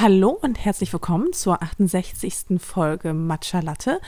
[0.00, 2.60] Hallo und herzlich willkommen zur 68.
[2.60, 4.00] Folge Matcha Latte.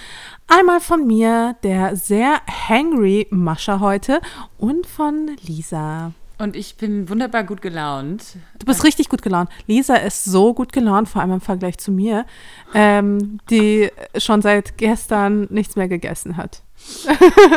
[0.49, 4.21] Einmal von mir, der sehr hangry Mascha heute
[4.59, 6.13] und von Lisa.
[6.39, 8.37] Und ich bin wunderbar gut gelaunt.
[8.59, 9.49] Du bist richtig gut gelaunt.
[9.67, 12.27] Lisa ist so gut gelaunt, vor allem im Vergleich zu mir,
[12.75, 16.63] ähm, die schon seit gestern nichts mehr gegessen hat.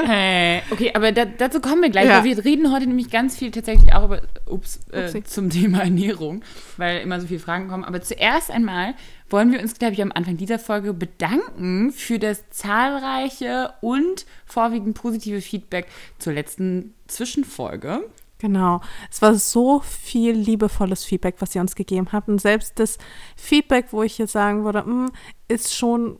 [0.05, 2.07] hey, okay, aber da, dazu kommen wir gleich.
[2.07, 2.23] Ja.
[2.23, 6.41] wir reden heute nämlich ganz viel tatsächlich auch über, ups, äh, zum Thema Ernährung,
[6.77, 7.83] weil immer so viele Fragen kommen.
[7.83, 8.93] Aber zuerst einmal
[9.29, 14.95] wollen wir uns, glaube ich, am Anfang dieser Folge bedanken für das zahlreiche und vorwiegend
[14.95, 15.87] positive Feedback
[16.17, 18.03] zur letzten Zwischenfolge.
[18.39, 18.79] Genau.
[19.11, 22.29] Es war so viel liebevolles Feedback, was sie uns gegeben habt.
[22.29, 22.97] Und selbst das
[23.35, 25.11] Feedback, wo ich jetzt sagen würde, mh, hm,
[25.49, 26.17] ist schon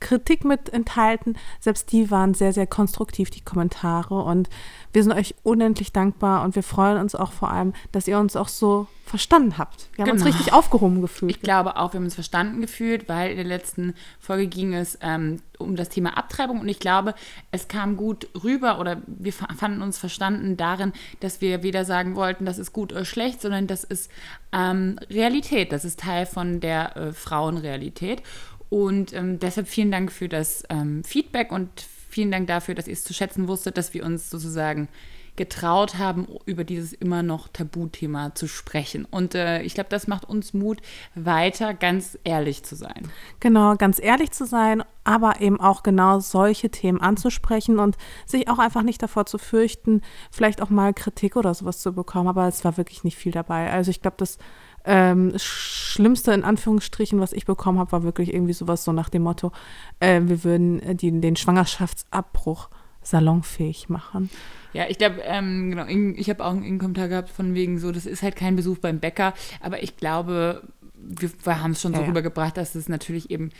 [0.00, 1.36] Kritik mit enthalten.
[1.60, 4.22] Selbst die waren sehr, sehr konstruktiv, die Kommentare.
[4.22, 4.48] Und
[4.92, 8.34] wir sind euch unendlich dankbar und wir freuen uns auch vor allem, dass ihr uns
[8.34, 9.88] auch so verstanden habt.
[9.94, 10.24] Wir haben genau.
[10.24, 11.32] uns richtig aufgehoben gefühlt.
[11.32, 14.98] Ich glaube auch, wir haben uns verstanden gefühlt, weil in der letzten Folge ging es
[15.02, 17.14] ähm, um das Thema Abtreibung und ich glaube,
[17.50, 22.46] es kam gut rüber oder wir fanden uns verstanden darin, dass wir weder sagen wollten,
[22.46, 24.10] das ist gut oder schlecht, sondern das ist
[24.52, 28.22] ähm, Realität, das ist Teil von der äh, Frauenrealität.
[28.70, 31.68] Und ähm, deshalb vielen Dank für das ähm, Feedback und
[32.08, 34.88] vielen Dank dafür, dass ihr es zu schätzen wusstet, dass wir uns sozusagen
[35.36, 39.06] getraut haben, über dieses immer noch Tabuthema zu sprechen.
[39.06, 40.82] Und äh, ich glaube, das macht uns Mut,
[41.14, 43.10] weiter ganz ehrlich zu sein.
[43.38, 47.96] Genau, ganz ehrlich zu sein, aber eben auch genau solche Themen anzusprechen und
[48.26, 52.28] sich auch einfach nicht davor zu fürchten, vielleicht auch mal Kritik oder sowas zu bekommen.
[52.28, 53.70] Aber es war wirklich nicht viel dabei.
[53.72, 54.36] Also ich glaube, das
[54.84, 59.22] ähm, Schlimmste in Anführungsstrichen, was ich bekommen habe, war wirklich irgendwie sowas so nach dem
[59.22, 59.52] Motto,
[60.00, 62.68] äh, wir würden äh, die, den Schwangerschaftsabbruch
[63.02, 64.30] salonfähig machen.
[64.72, 65.86] Ja, ich glaube, ähm, genau,
[66.16, 69.00] ich habe auch einen Kommentar gehabt von wegen so, das ist halt kein Besuch beim
[69.00, 70.62] Bäcker, aber ich glaube,
[70.94, 73.50] wir, wir haben es schon so ja, rübergebracht, dass es natürlich eben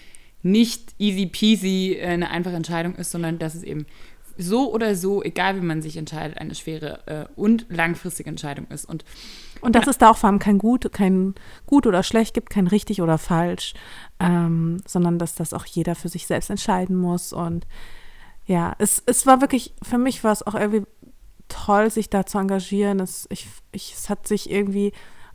[0.42, 3.86] nicht easy peasy äh, eine einfache Entscheidung ist, sondern dass es eben
[4.38, 8.86] so oder so, egal wie man sich entscheidet, eine schwere äh, und langfristige Entscheidung ist.
[8.86, 9.04] Und
[9.60, 9.90] und dass ja.
[9.90, 11.34] es da auch vor allem kein Gut, kein
[11.66, 13.74] Gut oder Schlecht gibt, kein richtig oder falsch,
[14.18, 17.32] ähm, sondern dass das auch jeder für sich selbst entscheiden muss.
[17.32, 17.66] Und
[18.46, 20.84] ja, es, es war wirklich, für mich war es auch irgendwie
[21.48, 23.00] toll, sich da zu engagieren.
[23.00, 24.92] Es, ich, ich, es hat sich irgendwie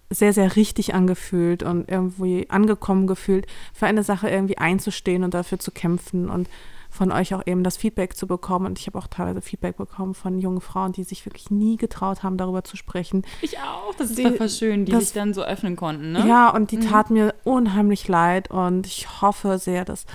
[0.09, 5.59] sehr, sehr richtig angefühlt und irgendwie angekommen gefühlt, für eine Sache irgendwie einzustehen und dafür
[5.59, 6.49] zu kämpfen und
[6.95, 8.65] von euch auch eben das Feedback zu bekommen.
[8.65, 12.23] Und ich habe auch teilweise Feedback bekommen von jungen Frauen, die sich wirklich nie getraut
[12.23, 13.23] haben, darüber zu sprechen.
[13.41, 16.13] Ich auch, das ist die, voll schön, die das, sich dann so öffnen konnten.
[16.13, 16.25] Ne?
[16.27, 16.89] Ja, und die mhm.
[16.89, 20.05] tat mir unheimlich leid und ich hoffe sehr, dass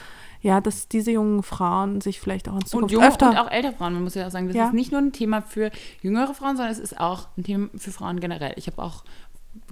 [0.43, 3.51] ja, dass diese jungen Frauen sich vielleicht auch in Zukunft und junge, öfter und auch
[3.51, 4.67] ältere Frauen, man muss ja auch sagen, das ja.
[4.69, 5.71] ist nicht nur ein Thema für
[6.01, 8.55] jüngere Frauen, sondern es ist auch ein Thema für Frauen generell.
[8.57, 9.05] Ich habe auch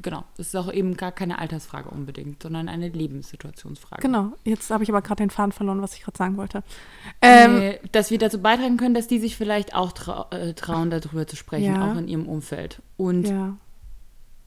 [0.03, 4.03] genau, das ist auch eben gar keine Altersfrage unbedingt, sondern eine Lebenssituationsfrage.
[4.03, 6.63] Genau, jetzt habe ich aber gerade den Faden verloren, was ich gerade sagen wollte.
[7.23, 11.27] Ähm, dass wir dazu beitragen können, dass die sich vielleicht auch trau äh, trauen, darüber
[11.27, 11.93] zu sprechen, ja.
[11.93, 12.83] auch in ihrem Umfeld.
[12.97, 13.57] Und ja.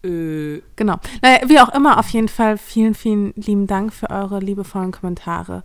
[0.04, 0.98] äh, genau.
[1.22, 5.64] Naja, wie auch immer, auf jeden Fall vielen, vielen lieben Dank für eure liebevollen Kommentare.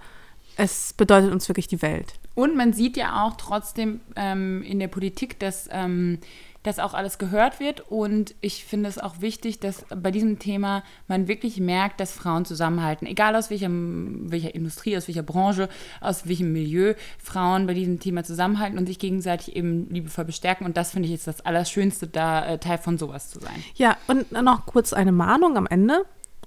[0.57, 2.15] Es bedeutet uns wirklich die Welt.
[2.35, 6.19] Und man sieht ja auch trotzdem ähm, in der Politik, dass ähm,
[6.67, 7.81] das auch alles gehört wird.
[7.81, 12.45] Und ich finde es auch wichtig, dass bei diesem Thema man wirklich merkt, dass Frauen
[12.45, 13.07] zusammenhalten.
[13.07, 15.69] Egal aus welchem, welcher Industrie, aus welcher Branche,
[16.01, 20.67] aus welchem Milieu Frauen bei diesem Thema zusammenhalten und sich gegenseitig eben liebevoll bestärken.
[20.67, 23.65] Und das finde ich jetzt das Allerschönste, da äh, Teil von sowas zu sein.
[23.75, 26.05] Ja, und noch kurz eine Mahnung am Ende.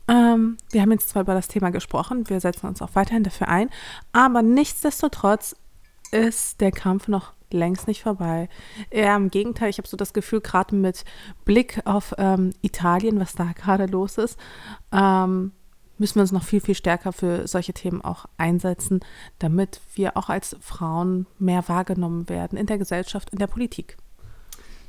[0.08, 3.48] Ähm, wir haben jetzt zwar über das Thema gesprochen, wir setzen uns auch weiterhin dafür
[3.48, 3.70] ein,
[4.12, 5.56] aber nichtsdestotrotz
[6.12, 8.50] ist der Kampf noch längst nicht vorbei.
[8.90, 11.06] Eher im Gegenteil, ich habe so das Gefühl, gerade mit
[11.46, 14.38] Blick auf ähm, Italien, was da gerade los ist,
[14.92, 15.52] ähm,
[15.98, 19.02] müssen wir uns noch viel, viel stärker für solche Themen auch einsetzen,
[19.38, 23.98] damit wir auch als Frauen mehr wahrgenommen werden in der Gesellschaft, in der Politik.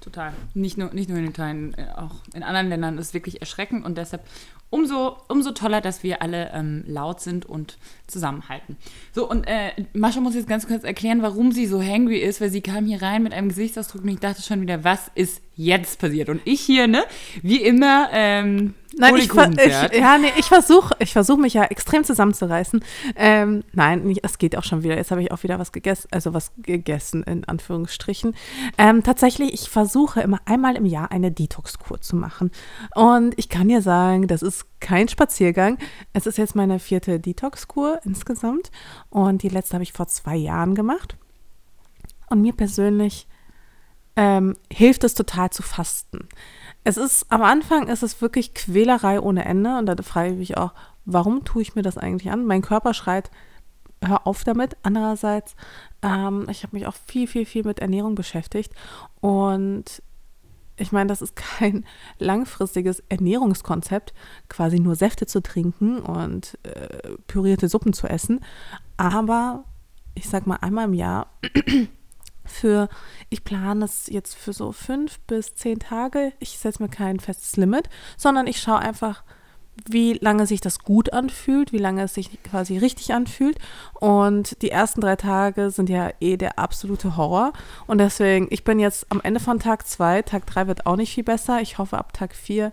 [0.00, 0.32] Total.
[0.54, 3.84] Nicht nur, nicht nur in Italien, äh, auch in anderen Ländern ist es wirklich erschreckend
[3.84, 4.22] und deshalb
[4.70, 8.76] umso, umso toller, dass wir alle ähm, laut sind und zusammenhalten.
[9.12, 12.50] So, und äh, Mascha muss jetzt ganz kurz erklären, warum sie so hangry ist, weil
[12.50, 15.98] sie kam hier rein mit einem Gesichtsausdruck und ich dachte schon wieder, was ist jetzt
[16.00, 16.28] passiert?
[16.28, 17.04] Und ich hier, ne,
[17.42, 22.02] wie immer, ähm, Nein, ich, ich, ja, nee, ich versuche ich versuch mich ja extrem
[22.02, 22.84] zusammenzureißen.
[23.14, 24.96] Ähm, nein, es geht auch schon wieder.
[24.96, 28.34] Jetzt habe ich auch wieder was gegessen, also was gegessen, in Anführungsstrichen.
[28.78, 32.50] Ähm, tatsächlich, ich versuche immer einmal im Jahr eine Detox-Kur zu machen.
[32.94, 35.78] Und ich kann dir sagen, das ist kein Spaziergang.
[36.12, 38.72] Es ist jetzt meine vierte Detox-Kur insgesamt.
[39.08, 41.16] Und die letzte habe ich vor zwei Jahren gemacht.
[42.28, 43.28] Und mir persönlich
[44.16, 46.28] ähm, hilft es total zu fasten.
[46.84, 50.56] Es ist, am Anfang ist es wirklich Quälerei ohne Ende und da frage ich mich
[50.56, 50.72] auch,
[51.04, 52.46] warum tue ich mir das eigentlich an?
[52.46, 53.30] Mein Körper schreit,
[54.02, 54.76] hör auf damit.
[54.82, 55.54] Andererseits,
[56.02, 58.72] ähm, ich habe mich auch viel, viel, viel mit Ernährung beschäftigt
[59.20, 60.02] und
[60.80, 61.84] ich meine, das ist kein
[62.18, 64.14] langfristiges Ernährungskonzept,
[64.48, 68.40] quasi nur Säfte zu trinken und äh, pürierte Suppen zu essen.
[68.96, 69.64] Aber
[70.14, 71.28] ich sag mal einmal im Jahr
[72.50, 72.88] für,
[73.28, 76.32] ich plane es jetzt für so fünf bis zehn Tage.
[76.38, 79.22] Ich setze mir kein festes Limit, sondern ich schaue einfach,
[79.88, 83.58] wie lange sich das gut anfühlt, wie lange es sich quasi richtig anfühlt.
[83.94, 87.52] Und die ersten drei Tage sind ja eh der absolute Horror.
[87.86, 90.22] Und deswegen, ich bin jetzt am Ende von Tag zwei.
[90.22, 91.60] Tag drei wird auch nicht viel besser.
[91.60, 92.72] Ich hoffe, ab Tag vier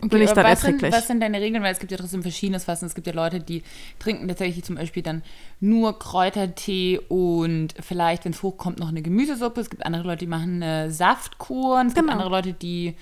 [0.00, 0.80] Okay, bin ich dann was erträglich.
[0.80, 1.62] Sind, was sind deine Regeln?
[1.62, 2.86] Weil es gibt ja trotzdem verschiedenes Fasten.
[2.86, 3.62] Es gibt ja Leute, die
[3.98, 5.22] trinken tatsächlich zum Beispiel dann
[5.60, 9.60] nur Kräutertee und vielleicht, wenn es hochkommt, noch eine Gemüsesuppe.
[9.60, 11.82] Es gibt andere Leute, die machen eine Saftkur.
[11.86, 12.06] Es genau.
[12.06, 12.96] gibt andere Leute, die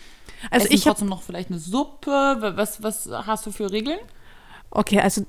[0.51, 2.39] also essen ich trotzdem noch vielleicht eine Suppe.
[2.57, 3.99] Was, was hast du für Regeln?
[4.71, 5.25] Okay, also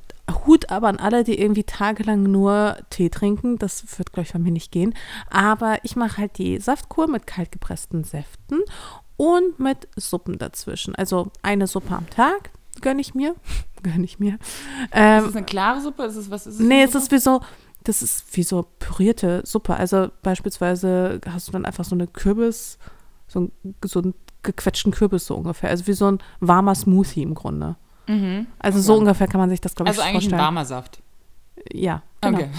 [0.45, 3.57] Hut aber an alle, die irgendwie tagelang nur Tee trinken.
[3.57, 4.93] Das wird, glaube ich, bei mir nicht gehen.
[5.29, 8.61] Aber ich mache halt die Saftkur mit kaltgepressten Säften
[9.19, 10.95] und mit Suppen dazwischen.
[10.95, 13.35] Also eine Suppe am Tag gönne ich mir.
[13.83, 14.39] gönne ich mir.
[14.93, 16.03] Ähm, ist es eine klare Suppe?
[16.03, 17.41] Ist es, was ist es nee, es ist wie so,
[17.83, 19.75] das ist wie so pürierte Suppe.
[19.75, 22.77] Also beispielsweise hast du dann einfach so eine Kürbis,
[23.27, 23.51] so, ein,
[23.83, 25.69] so einen gequetschten Kürbis so ungefähr.
[25.69, 27.75] Also wie so ein warmer Smoothie im Grunde.
[28.07, 28.47] Mhm.
[28.57, 28.85] Also okay.
[28.85, 30.15] so ungefähr kann man sich das, glaube ich, vorstellen.
[30.15, 31.01] Also eigentlich ein warmer Saft.
[31.71, 32.01] Ja.
[32.21, 32.39] Genau.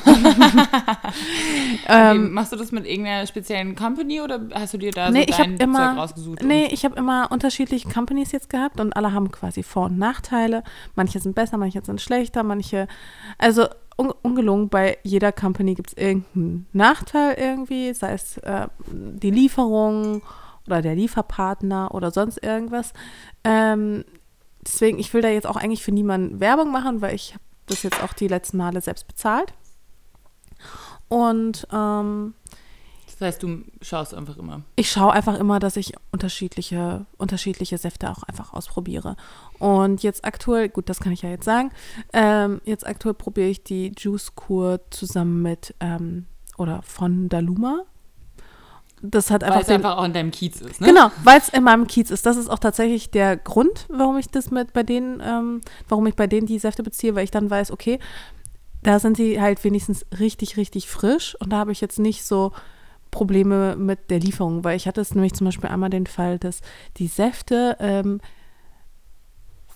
[1.83, 2.17] Okay.
[2.17, 5.37] ähm, machst du das mit irgendeiner speziellen Company oder hast du dir da nee, so
[5.37, 6.43] dein immer, Zeug rausgesucht?
[6.43, 10.63] Nee, ich habe immer unterschiedliche Companies jetzt gehabt und alle haben quasi Vor- und Nachteile.
[10.95, 12.87] Manche sind besser, manche sind schlechter, manche.
[13.39, 13.67] Also
[13.97, 20.23] un ungelungen, bei jeder Company gibt es irgendeinen Nachteil irgendwie, sei es äh, die Lieferung
[20.67, 22.93] oder der Lieferpartner oder sonst irgendwas.
[23.45, 24.05] Ähm,
[24.65, 27.83] deswegen, ich will da jetzt auch eigentlich für niemanden Werbung machen, weil ich habe das
[27.83, 29.55] jetzt auch die letzten Male selbst bezahlt.
[31.09, 32.35] Und ähm,
[33.21, 34.63] das heißt, du schaust einfach immer.
[34.77, 39.17] Ich schaue einfach immer, dass ich unterschiedliche, unterschiedliche Säfte auch einfach ausprobiere.
[39.59, 41.71] Und jetzt aktuell, gut, das kann ich ja jetzt sagen,
[42.15, 46.27] ähm, jetzt aktuell probiere ich die Juice-Kur zusammen mit ähm,
[46.57, 47.85] oder von Daluma
[49.03, 49.57] das hat einfach.
[49.57, 50.87] Weil es einfach auch in deinem Kiez ist, ne?
[50.87, 52.27] Genau, weil es in meinem Kiez ist.
[52.27, 56.15] Das ist auch tatsächlich der Grund, warum ich das mit bei denen, ähm, warum ich
[56.15, 57.99] bei denen die Säfte beziehe, weil ich dann weiß, okay,
[58.83, 62.53] da sind sie halt wenigstens richtig, richtig frisch und da habe ich jetzt nicht so
[63.11, 66.61] Probleme mit der Lieferung, weil ich hatte es nämlich zum Beispiel einmal den Fall, dass
[66.97, 68.21] die Säfte ähm,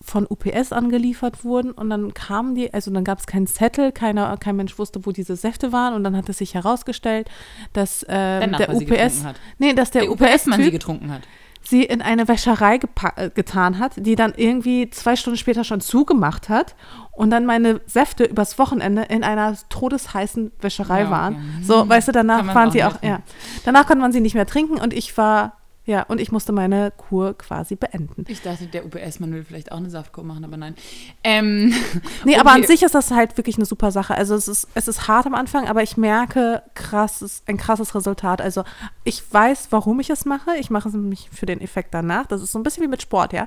[0.05, 4.37] von UPS angeliefert wurden und dann kamen die, also dann gab es keinen Zettel, keiner,
[4.37, 7.29] kein Mensch wusste, wo diese Säfte waren und dann hat es sich herausgestellt,
[7.73, 9.25] dass ähm, der UPS,
[9.59, 11.23] nee, dass der, der UPS-Mann UPS sie getrunken hat
[11.67, 12.79] sie in eine Wäscherei
[13.17, 16.75] äh, getan hat, die dann irgendwie zwei Stunden später schon zugemacht hat
[17.13, 21.13] und dann meine Säfte übers Wochenende in einer todesheißen Wäscherei ja, okay.
[21.13, 21.63] waren.
[21.63, 23.21] So, weißt du, danach waren sie auch, ja.
[23.65, 25.57] Danach konnte man sie nicht mehr trinken und ich war
[25.87, 28.25] ja, und ich musste meine Kur quasi beenden.
[28.27, 30.75] Ich dachte, der UPS-Mann will vielleicht auch eine Saftkur machen, aber nein.
[31.23, 31.69] Ähm,
[32.25, 32.41] nee, okay.
[32.41, 34.15] aber an sich ist das halt wirklich eine super Sache.
[34.15, 38.41] Also es ist, es ist hart am Anfang, aber ich merke krasses, ein krasses Resultat.
[38.41, 38.65] Also
[39.05, 40.57] ich weiß, warum ich es mache.
[40.59, 42.27] Ich mache es nämlich für den Effekt danach.
[42.27, 43.47] Das ist so ein bisschen wie mit Sport, ja.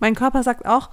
[0.00, 0.88] Mein Körper sagt auch,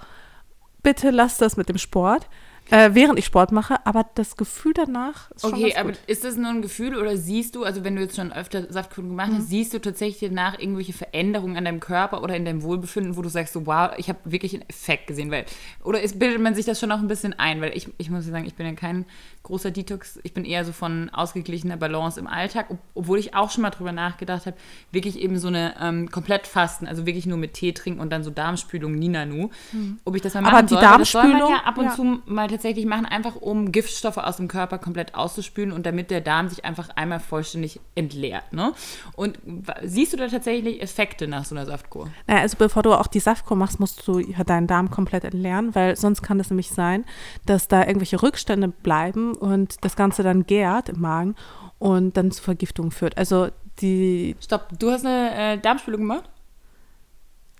[0.83, 2.27] bitte lass das mit dem Sport
[2.69, 6.37] äh, während ich Sport mache, aber das Gefühl danach ist schon Okay, aber ist das
[6.37, 9.43] nur ein Gefühl oder siehst du, also wenn du jetzt schon öfter Saftkuren gemacht hast,
[9.43, 9.47] mhm.
[9.47, 13.29] siehst du tatsächlich danach irgendwelche Veränderungen an deinem Körper oder in deinem Wohlbefinden, wo du
[13.29, 15.45] sagst so, wow, ich habe wirklich einen Effekt gesehen, weil,
[15.83, 18.25] oder ist, bildet man sich das schon auch ein bisschen ein, weil ich, ich muss
[18.25, 19.05] sagen, ich bin ja kein
[19.43, 23.49] großer Detox, ich bin eher so von ausgeglichener Balance im Alltag, ob, obwohl ich auch
[23.49, 24.55] schon mal drüber nachgedacht habe,
[24.91, 28.23] wirklich eben so eine ähm, komplett Fasten, also wirklich nur mit Tee trinken und dann
[28.23, 29.99] so Darmspülung, Ninanu, mhm.
[30.05, 31.85] ob ich das mal machen Aber die soll, Darmspülung, das soll man ja ab und
[31.85, 31.95] ja.
[31.95, 36.21] zu mal tatsächlich machen, einfach um Giftstoffe aus dem Körper komplett auszuspülen und damit der
[36.21, 38.53] Darm sich einfach einmal vollständig entleert.
[38.53, 38.73] Ne?
[39.15, 39.39] Und
[39.83, 42.09] siehst du da tatsächlich Effekte nach so einer Saftkur?
[42.27, 45.95] Naja, also bevor du auch die Saftkur machst, musst du deinen Darm komplett entleeren, weil
[45.95, 47.05] sonst kann es nämlich sein,
[47.45, 51.35] dass da irgendwelche Rückstände bleiben und das Ganze dann gärt im Magen
[51.79, 53.17] und dann zu Vergiftung führt.
[53.17, 54.35] Also die.
[54.39, 56.29] Stopp, du hast eine äh, Darmspülung gemacht?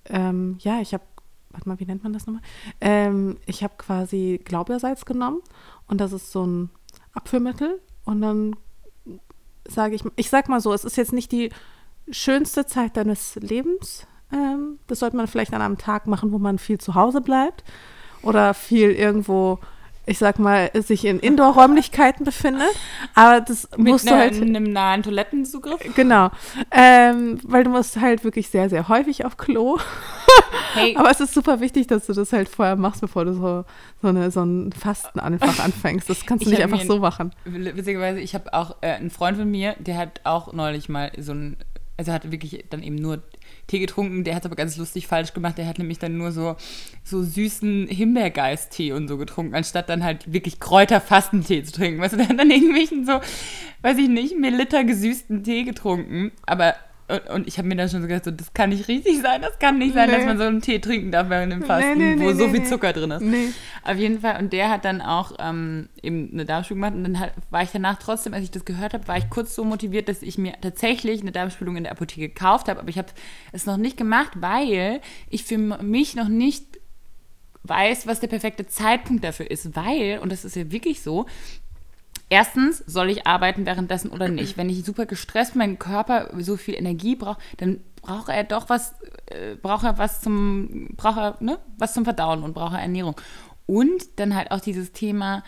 [0.08, 1.02] Ähm, ja, ich habe
[1.52, 2.42] warte mal, wie nennt man das nochmal?
[2.80, 5.40] Ähm, ich habe quasi Glaubersalz genommen
[5.86, 6.70] und das ist so ein
[7.12, 8.56] Abführmittel und dann
[9.68, 11.50] sage ich, ich sag mal so, es ist jetzt nicht die
[12.10, 14.06] schönste Zeit deines Lebens.
[14.32, 17.64] Ähm, das sollte man vielleicht an einem Tag machen, wo man viel zu Hause bleibt
[18.22, 19.58] oder viel irgendwo
[20.04, 22.70] ich sag mal, sich in Indoor-Räumlichkeiten befindet.
[23.14, 24.36] Aber das Mit musst du halt.
[24.36, 25.80] In einem nahen Toilettenzugriff?
[25.94, 26.30] Genau.
[26.70, 29.78] Ähm, weil du musst halt wirklich sehr, sehr häufig auf Klo.
[30.74, 33.64] Hey, Aber es ist super wichtig, dass du das halt vorher machst, bevor du so,
[34.00, 36.08] so, eine, so ein Fasten einfach anfängst.
[36.08, 37.32] Das kannst du Ich nicht einfach so machen.
[37.44, 41.32] witzigerweise, ich habe auch äh, einen Freund von mir, der hat auch neulich mal so
[41.32, 41.56] ein,
[41.98, 43.22] also hat wirklich dann eben nur
[43.66, 46.56] Tee getrunken, der hat aber ganz lustig falsch gemacht, der hat nämlich dann nur so,
[47.04, 52.00] so süßen Himbeergeist-Tee und so getrunken, anstatt dann halt wirklich Kräuterfastentee zu trinken.
[52.00, 53.20] Weißt du, der hat dann irgendwelchen so,
[53.82, 56.74] weiß ich nicht, Milliliter gesüßten Tee getrunken, aber
[57.34, 59.58] und, ich habe mir dann schon so gedacht, so, das kann nicht richtig sein, das
[59.58, 60.16] kann nicht sein, Nee.
[60.16, 62.60] dass man so einen Tee trinken darf während dem Fasten, nee, wo nee, so nee,
[62.60, 62.64] viel.
[62.64, 63.54] Zucker drin ist.
[63.82, 64.38] Auf jeden Fall.
[64.40, 66.94] Und der hat dann auch ähm, eben eine Darmspülung gemacht.
[66.94, 69.54] Und dann hat, war ich danach trotzdem, als ich das gehört habe, war ich kurz
[69.54, 72.80] so motiviert, dass ich mir tatsächlich eine Darmspülung in der Apotheke gekauft habe.
[72.80, 73.08] Aber ich habe
[73.52, 76.64] es noch nicht gemacht, weil ich für mich noch nicht
[77.64, 79.76] weiß, was der perfekte Zeitpunkt dafür ist.
[79.76, 81.26] Weil, und das ist ja wirklich so,
[82.32, 84.56] Erstens, soll ich arbeiten währenddessen oder nicht?
[84.56, 88.94] Wenn ich super gestresst mein Körper so viel Energie braucht, dann braucht er doch was,
[89.26, 93.20] äh, braucht er was zum, braucht er, ne, was zum Verdauen und braucht er Ernährung.
[93.66, 95.44] Und dann halt auch dieses Thema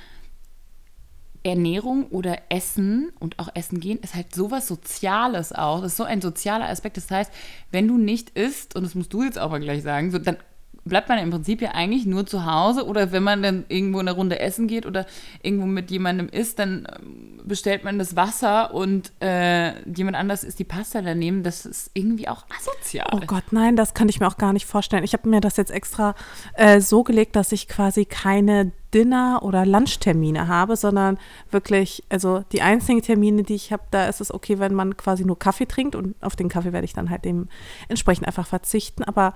[1.42, 5.80] Ernährung oder Essen und auch Essen gehen ist halt sowas Soziales auch.
[5.80, 6.98] Das ist so ein sozialer Aspekt.
[6.98, 7.32] Das heißt,
[7.70, 10.36] wenn du nicht isst, und das musst du jetzt auch mal gleich sagen, so, dann
[10.84, 14.08] bleibt man im Prinzip ja eigentlich nur zu Hause oder wenn man dann irgendwo in
[14.08, 15.06] eine Runde essen geht oder
[15.42, 20.58] irgendwo mit jemandem isst, dann ähm, bestellt man das Wasser und äh, jemand anders isst
[20.58, 21.42] die Pasta daneben.
[21.42, 23.06] Das ist irgendwie auch asozial.
[23.12, 25.04] Oh Gott, nein, das kann ich mir auch gar nicht vorstellen.
[25.04, 26.14] Ich habe mir das jetzt extra
[26.54, 31.18] äh, so gelegt, dass ich quasi keine Dinner- oder Lunchtermine habe, sondern
[31.50, 35.24] wirklich, also die einzigen Termine, die ich habe, da ist es okay, wenn man quasi
[35.24, 39.02] nur Kaffee trinkt und auf den Kaffee werde ich dann halt dementsprechend einfach verzichten.
[39.02, 39.34] Aber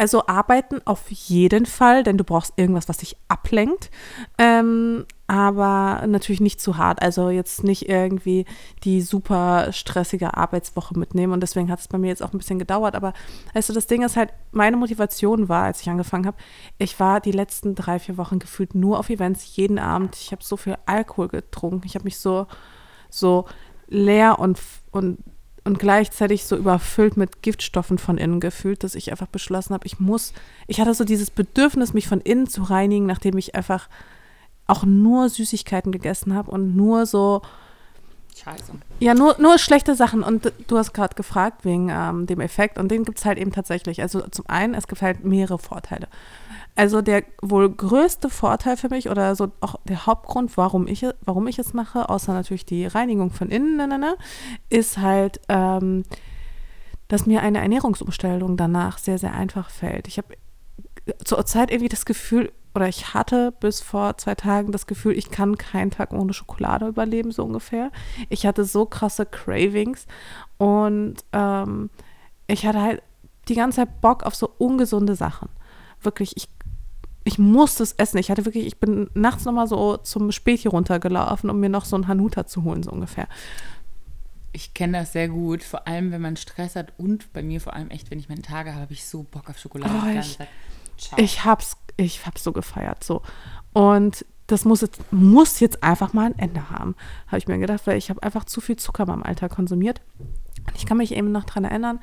[0.00, 3.90] also arbeiten auf jeden Fall, denn du brauchst irgendwas, was dich ablenkt.
[4.38, 7.02] Ähm, aber natürlich nicht zu hart.
[7.02, 8.46] Also jetzt nicht irgendwie
[8.82, 11.34] die super stressige Arbeitswoche mitnehmen.
[11.34, 12.94] Und deswegen hat es bei mir jetzt auch ein bisschen gedauert.
[12.94, 13.12] Aber
[13.52, 16.38] also das Ding ist halt, meine Motivation war, als ich angefangen habe,
[16.78, 20.16] ich war die letzten drei, vier Wochen gefühlt nur auf Events, jeden Abend.
[20.16, 21.86] Ich habe so viel Alkohol getrunken.
[21.86, 22.46] Ich habe mich so,
[23.10, 23.44] so
[23.86, 24.58] leer und,
[24.92, 25.18] und
[25.64, 30.00] und gleichzeitig so überfüllt mit Giftstoffen von innen gefühlt, dass ich einfach beschlossen habe, ich
[30.00, 30.32] muss,
[30.66, 33.88] ich hatte so dieses Bedürfnis, mich von innen zu reinigen, nachdem ich einfach
[34.66, 37.42] auch nur Süßigkeiten gegessen habe und nur so,
[38.42, 38.72] Scheiße.
[39.00, 40.22] ja, nur, nur schlechte Sachen.
[40.22, 43.52] Und du hast gerade gefragt wegen ähm, dem Effekt und den gibt es halt eben
[43.52, 44.00] tatsächlich.
[44.00, 46.08] Also zum einen, es gibt halt mehrere Vorteile.
[46.80, 51.46] Also der wohl größte Vorteil für mich oder so auch der Hauptgrund, warum ich, warum
[51.46, 54.16] ich es mache, außer natürlich die Reinigung von innen, ne, ne, ne,
[54.70, 56.04] ist halt, ähm,
[57.08, 60.08] dass mir eine Ernährungsumstellung danach sehr, sehr einfach fällt.
[60.08, 60.28] Ich habe
[61.22, 65.30] zur Zeit irgendwie das Gefühl, oder ich hatte bis vor zwei Tagen das Gefühl, ich
[65.30, 67.90] kann keinen Tag ohne Schokolade überleben, so ungefähr.
[68.30, 70.06] Ich hatte so krasse Cravings
[70.56, 71.90] und ähm,
[72.46, 73.02] ich hatte halt
[73.48, 75.50] die ganze Zeit Bock auf so ungesunde Sachen.
[76.02, 76.59] Wirklich, ich, ich
[77.40, 78.18] musste es essen.
[78.18, 81.96] Ich hatte wirklich, ich bin nachts nochmal so zum Späti runtergelaufen, um mir noch so
[81.96, 83.26] ein Hanuta zu holen, so ungefähr.
[84.52, 87.74] Ich kenne das sehr gut, vor allem wenn man Stress hat und bei mir vor
[87.74, 89.92] allem echt, wenn ich meine Tage habe, habe ich so Bock auf Schokolade.
[89.94, 90.38] Oh, ich-.
[91.16, 93.22] Ich hab's, ich hab's so gefeiert, so.
[93.72, 96.96] Und das muss jetzt, muss jetzt einfach mal ein Ende haben,
[97.28, 100.02] habe ich mir gedacht, weil ich habe einfach zu viel Zucker meinem Alltag konsumiert.
[100.66, 102.00] Und ich kann mich eben noch dran erinnern,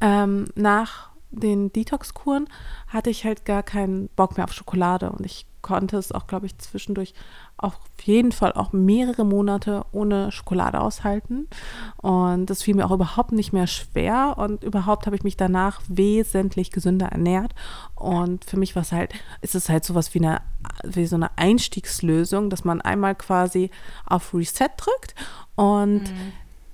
[0.00, 2.48] ähm, nach den Detox-Kuren
[2.86, 6.46] hatte ich halt gar keinen Bock mehr auf Schokolade und ich konnte es auch, glaube
[6.46, 7.14] ich, zwischendurch
[7.56, 11.48] auf jeden Fall auch mehrere Monate ohne Schokolade aushalten.
[11.96, 14.36] Und das fiel mir auch überhaupt nicht mehr schwer.
[14.38, 17.54] Und überhaupt habe ich mich danach wesentlich gesünder ernährt.
[17.96, 20.40] Und für mich war es halt, ist es halt sowas wie eine,
[20.84, 23.70] wie so eine Einstiegslösung, dass man einmal quasi
[24.06, 25.16] auf Reset drückt
[25.56, 26.04] und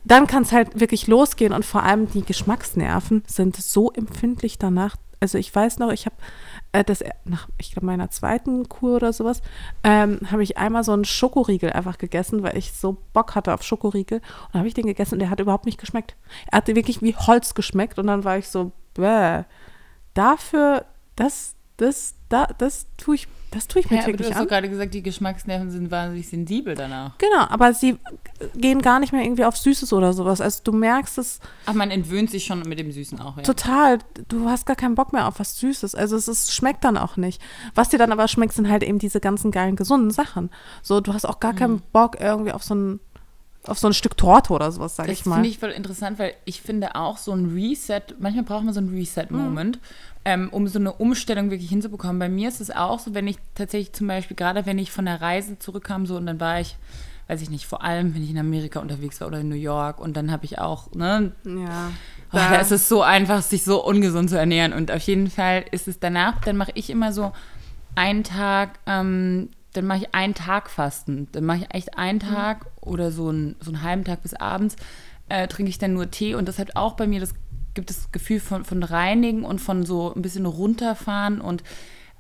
[0.05, 4.97] dann kann es halt wirklich losgehen und vor allem die Geschmacksnerven sind so empfindlich danach.
[5.21, 6.17] Also ich weiß noch, ich habe
[6.73, 9.41] äh, das nach, ich glaube meiner zweiten Kur oder sowas,
[9.83, 13.63] ähm, habe ich einmal so einen Schokoriegel einfach gegessen, weil ich so Bock hatte auf
[13.63, 14.21] Schokoriegel
[14.53, 16.17] und habe ich den gegessen und der hat überhaupt nicht geschmeckt.
[16.51, 19.45] Er hatte wirklich wie Holz geschmeckt und dann war ich so, bäh,
[20.13, 20.85] dafür,
[21.17, 24.43] das, das, da, das tue ich, das tue ich mir Ja, aber du täglich hast
[24.43, 24.49] an.
[24.49, 27.17] gerade gesagt, die Geschmacksnerven sind wahnsinnig sensibel danach.
[27.19, 27.97] Genau, aber sie
[28.57, 30.41] gehen gar nicht mehr irgendwie auf Süßes oder sowas.
[30.41, 33.45] Also du merkst es Ach, man entwöhnt sich schon mit dem Süßen auch, ja.
[33.45, 33.99] total.
[34.29, 35.95] Du hast gar keinen Bock mehr auf was Süßes.
[35.95, 37.41] Also es ist, schmeckt dann auch nicht.
[37.77, 40.51] Was dir dann aber schmeckt, sind halt eben diese ganzen geilen, gesunden Sachen.
[40.83, 43.01] So, du hast auch gar keinen Bock irgendwie auf so ein
[43.67, 45.37] auf so ein Stück Torte oder sowas, sage Das ich mal.
[45.37, 48.81] finde ich voll interessant, weil ich finde auch so ein Reset, manchmal braucht man so
[48.81, 49.79] einen Reset-Moment,
[50.25, 52.19] ähm, um so eine Umstellung wirklich hinzubekommen.
[52.19, 55.05] Bei mir ist es auch so, wenn ich tatsächlich zum Beispiel, gerade wenn ich von
[55.07, 56.77] der Reise zurückkam, so und dann war ich,
[57.29, 59.99] weiß ich nicht, vor allem, wenn ich in Amerika unterwegs war oder in New York
[60.01, 61.91] und dann habe ich auch, ne, ja.
[62.33, 64.73] Oh, da ist es so einfach, sich so ungesund zu ernähren.
[64.73, 67.33] Und auf jeden Fall ist es danach, dann mache ich immer so
[67.95, 71.29] einen Tag, ähm, dann mache ich einen Tag Fasten.
[71.33, 74.77] Dann mache ich echt einen Tag oder so, ein, so einen halben Tag bis abends,
[75.29, 76.35] äh, trinke ich dann nur Tee.
[76.35, 77.35] Und das hat auch bei mir, das
[77.75, 81.63] gibt das Gefühl von, von Reinigen und von so ein bisschen runterfahren und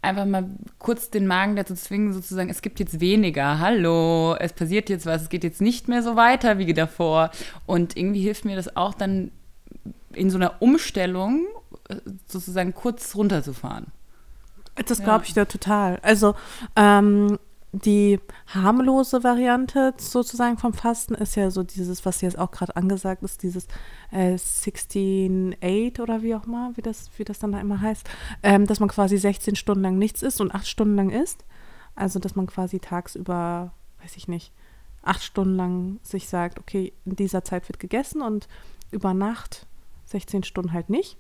[0.03, 0.45] einfach mal
[0.79, 5.23] kurz den Magen dazu zwingen, sozusagen, es gibt jetzt weniger, hallo, es passiert jetzt was,
[5.23, 7.31] es geht jetzt nicht mehr so weiter wie davor.
[7.67, 9.31] Und irgendwie hilft mir das auch dann
[10.13, 11.47] in so einer Umstellung
[11.89, 11.97] äh,
[12.27, 13.87] sozusagen kurz runterzufahren.
[14.87, 15.99] Das glaube ich dir total.
[16.03, 16.35] Also
[16.75, 17.39] ähm,
[17.75, 23.23] die harmlose Variante sozusagen vom Fasten ist ja so dieses, was jetzt auch gerade angesagt
[23.25, 23.67] ist, dieses
[24.13, 28.09] äh, 16-8 oder wie auch immer, wie das, wie das dann da immer heißt,
[28.45, 31.45] ähm, dass man quasi 16 Stunden lang nichts isst und 8 Stunden lang isst.
[31.97, 34.53] Also dass man quasi tagsüber, weiß ich nicht,
[35.03, 38.47] 8 Stunden lang sich sagt, okay, in dieser Zeit wird gegessen und
[38.93, 39.67] über Nacht
[40.07, 41.19] 16 Stunden halt nicht.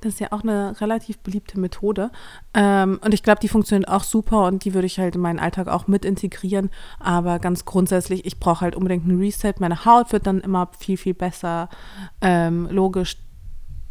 [0.00, 2.10] Das ist ja auch eine relativ beliebte Methode.
[2.54, 5.38] Ähm, und ich glaube, die funktioniert auch super und die würde ich halt in meinen
[5.38, 6.70] Alltag auch mit integrieren.
[6.98, 9.54] Aber ganz grundsätzlich, ich brauche halt unbedingt einen Reset.
[9.58, 11.68] Meine Haut wird dann immer viel, viel besser.
[12.20, 13.18] Ähm, logisch,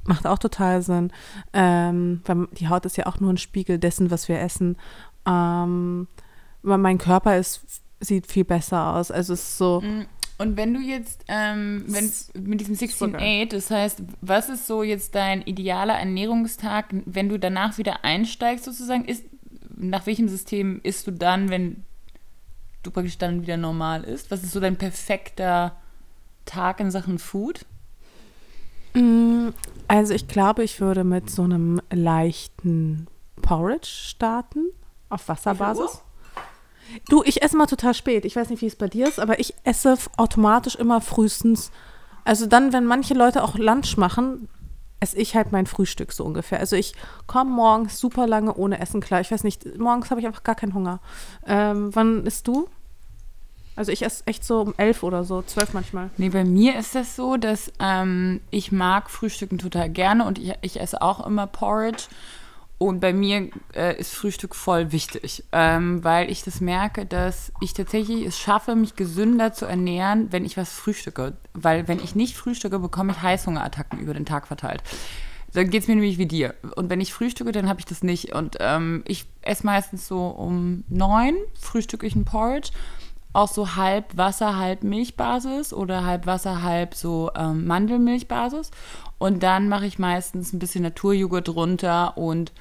[0.04, 1.12] macht auch total Sinn.
[1.54, 4.78] Ähm, weil die Haut ist ja auch nur ein Spiegel dessen, was wir essen.
[5.26, 6.08] Ähm,
[6.62, 9.12] mein Körper ist, sieht viel besser aus.
[9.12, 9.82] Also es ist so.
[10.38, 12.12] Und wenn du jetzt, ähm, wenn,
[12.44, 17.78] mit diesem 16-8, das heißt, was ist so jetzt dein idealer Ernährungstag, wenn du danach
[17.80, 19.26] wieder einsteigst sozusagen, ist,
[19.76, 21.84] nach welchem System isst du dann, wenn
[22.84, 24.30] du praktisch dann wieder normal isst?
[24.30, 25.76] Was ist so dein perfekter
[26.46, 27.66] Tag in Sachen Food?
[28.94, 29.50] Mm,
[29.88, 33.08] Also ich glaube, ich würde mit so einem leichten
[33.42, 34.66] Porridge starten,
[35.10, 36.02] auf Wasserbasis.
[37.10, 38.26] Du, ich esse mal total spät.
[38.26, 41.72] Ich weiß nicht, wie es bei dir ist, aber ich esse automatisch immer frühestens.
[42.24, 44.50] Also dann, wenn manche Leute auch Lunch machen,
[45.00, 46.60] esse ich halt mein Frühstück so ungefähr.
[46.60, 46.94] Also ich
[47.28, 49.22] komme morgens super lange ohne Essen klar.
[49.22, 51.00] Ich weiß nicht, morgens habe ich einfach gar keinen Hunger.
[51.46, 52.68] Ähm, wann isst du?
[53.76, 56.10] Also ich esse echt so um elf oder so, zwölf manchmal.
[56.18, 60.54] Nee, bei mir ist das so, dass ähm, ich mag Frühstücken total gerne und ich,
[60.62, 62.06] ich esse auch immer Porridge.
[62.80, 67.74] Und bei mir äh, ist Frühstück voll wichtig, ähm, weil ich das merke, dass ich
[67.74, 71.34] tatsächlich es schaffe, mich gesünder zu ernähren, wenn ich was frühstücke.
[71.54, 74.84] Weil wenn ich nicht frühstücke, bekomme ich Heißhungerattacken über den Tag verteilt.
[75.54, 76.54] Dann geht es mir nämlich wie dir.
[76.76, 78.34] Und wenn ich frühstücke, dann habe ich das nicht.
[78.34, 82.70] Und ähm, ich esse meistens so um neun, frühstücke ich ein Porridge
[83.34, 88.72] auch so halb Wasser, halb Milchbasis oder halb Wasser, halb so ähm, Mandelmilchbasis.
[89.18, 92.52] Und dann mache ich meistens ein bisschen Naturjoghurt drunter und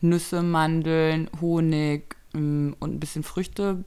[0.00, 3.84] Nüsse, Mandeln, Honig ähm, und ein bisschen Früchte.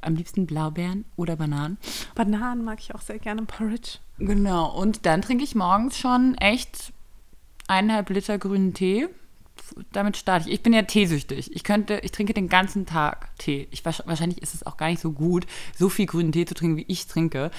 [0.00, 1.76] Am liebsten Blaubeeren oder Bananen.
[2.14, 3.98] Bananen mag ich auch sehr gerne im Porridge.
[4.18, 4.70] Genau.
[4.70, 6.92] Und dann trinke ich morgens schon echt
[7.66, 9.08] eineinhalb Liter grünen Tee.
[9.92, 10.54] Damit starte ich.
[10.54, 11.54] Ich bin ja teesüchtig.
[11.54, 13.68] Ich könnte, ich trinke den ganzen Tag Tee.
[13.70, 16.76] Ich, wahrscheinlich ist es auch gar nicht so gut, so viel grünen Tee zu trinken,
[16.76, 17.50] wie ich trinke.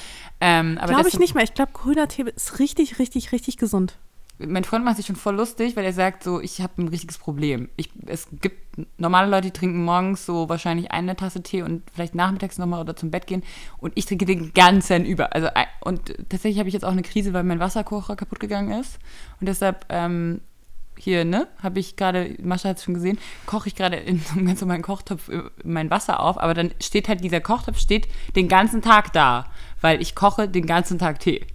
[0.41, 1.43] Ähm, Glaube ich nicht mehr.
[1.43, 3.97] Ich glaube, grüner Tee ist richtig, richtig, richtig gesund.
[4.39, 7.17] mein Freund macht sich schon voll lustig, weil er sagt so, ich habe ein richtiges
[7.17, 7.69] Problem.
[7.75, 8.57] Ich, es gibt
[8.97, 12.95] normale Leute, die trinken morgens so wahrscheinlich eine Tasse Tee und vielleicht nachmittags nochmal oder
[12.95, 13.43] zum Bett gehen
[13.77, 15.33] und ich trinke den ganzen über.
[15.33, 15.49] Also
[15.81, 18.99] und tatsächlich habe ich jetzt auch eine Krise, weil mein Wasserkocher kaputt gegangen ist
[19.39, 20.41] und deshalb ähm,
[20.99, 24.33] hier, ne, habe ich gerade, Mascha hat es schon gesehen, koche ich gerade in so
[24.33, 28.07] einem ganz normalen Kochtopf äh, mein Wasser auf, aber dann steht halt dieser Kochtopf steht
[28.35, 29.45] den ganzen Tag da,
[29.81, 31.45] weil ich koche den ganzen Tag Tee.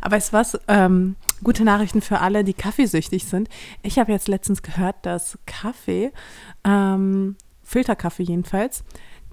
[0.00, 0.58] Aber du was?
[0.68, 3.48] Ähm, gute Nachrichten für alle, die kaffeesüchtig sind.
[3.82, 6.12] Ich habe jetzt letztens gehört, dass Kaffee,
[6.64, 8.84] ähm, Filterkaffee jedenfalls,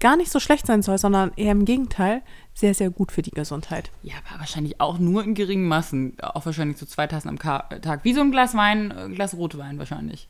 [0.01, 2.21] gar nicht so schlecht sein soll, sondern eher im Gegenteil
[2.53, 3.91] sehr, sehr gut für die Gesundheit.
[4.03, 6.17] Ja, aber wahrscheinlich auch nur in geringen Massen.
[6.21, 8.03] Auch wahrscheinlich so zwei Tassen am Tag.
[8.03, 10.27] Wie so ein Glas Wein, äh, ein Glas Rotwein wahrscheinlich.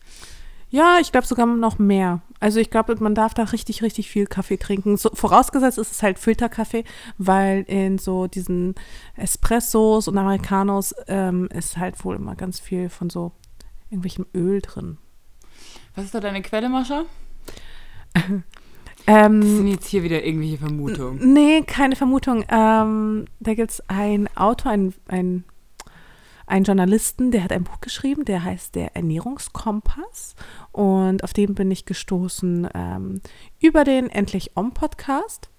[0.70, 2.22] Ja, ich glaube sogar noch mehr.
[2.40, 4.96] Also ich glaube, man darf da richtig, richtig viel Kaffee trinken.
[4.96, 6.86] So, vorausgesetzt ist es halt Filterkaffee,
[7.18, 8.76] weil in so diesen
[9.18, 13.34] Espressos und Americanos ähm, ist halt wohl immer ganz viel von so
[13.90, 14.98] irgendwelchem Öl drin.
[15.96, 17.04] Was ist da deine Quelle, Mascha?
[19.08, 21.34] Ähm, Das sind jetzt hier wieder irgendwelche Vermutungen.
[21.34, 22.44] Nee, keine Vermutung.
[22.50, 25.44] Ähm, da gibt es einen Autor, einen, einen,
[26.48, 30.36] einen Journalisten, der hat ein Buch geschrieben, der heißt Der Ernährungskompass.
[30.72, 33.22] Und auf den bin ich gestoßen ähm,
[33.60, 35.50] über den Endlich Om Podcast.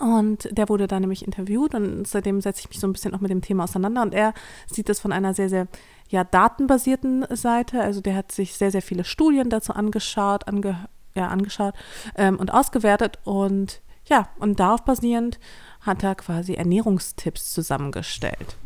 [0.00, 3.20] Und der wurde da nämlich interviewt und seitdem setze ich mich so ein bisschen auch
[3.20, 4.02] mit dem Thema auseinander.
[4.02, 4.34] Und er
[4.66, 5.68] sieht es von einer sehr, sehr
[6.08, 7.80] ja, datenbasierten Seite.
[7.80, 11.74] Also der hat sich sehr, sehr viele Studien dazu angeschaut, ange, ja, angeschaut
[12.14, 13.18] ähm, und ausgewertet.
[13.24, 15.40] Und ja, und darauf basierend
[15.80, 18.56] hat er quasi Ernährungstipps zusammengestellt.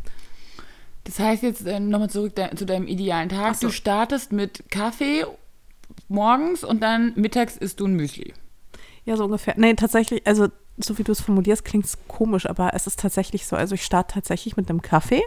[1.05, 3.57] Das heißt jetzt äh, nochmal zurück de zu deinem idealen Tag.
[3.57, 3.69] so.
[3.69, 5.25] Du startest mit Kaffee
[6.09, 8.35] morgens und dann mittags isst du ein Müsli.
[9.05, 9.55] Ja, so ungefähr.
[9.57, 13.47] Nee, tatsächlich, also so wie du es formulierst, klingt es komisch, aber es ist tatsächlich
[13.47, 13.57] so.
[13.57, 15.23] Also ich starte tatsächlich mit einem Kaffee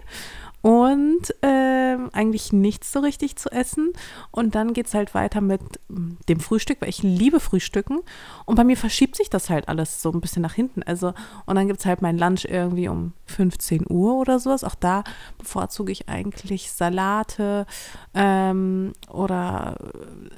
[0.63, 3.91] und ähm, eigentlich nichts so richtig zu essen.
[4.32, 7.99] Und dann geht es halt weiter mit mm, dem Frühstück, weil ich liebe Frühstücken.
[8.45, 10.82] Und bei mir verschiebt sich das halt alles so ein bisschen nach hinten.
[10.82, 11.13] Also,
[11.45, 14.63] und dann gibt es halt mein Lunch irgendwie um 15 Uhr oder sowas.
[14.63, 15.04] Auch da
[15.38, 17.65] bevorzuge ich eigentlich Salate
[18.13, 19.76] ähm, oder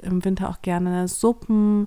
[0.02, 1.86] im Winter auch gerne Suppen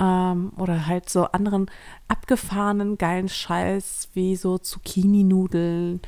[0.00, 1.70] ähm, oder halt so anderen
[2.08, 6.00] abgefahrenen geilen Scheiß wie so Zucchini-Nudeln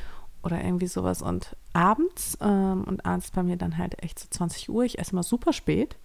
[0.48, 1.22] oder irgendwie sowas.
[1.22, 5.14] Und abends, ähm, und abends bei mir dann halt echt so 20 Uhr, ich esse
[5.14, 5.96] mal super spät,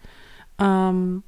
[0.59, 1.23] ähm,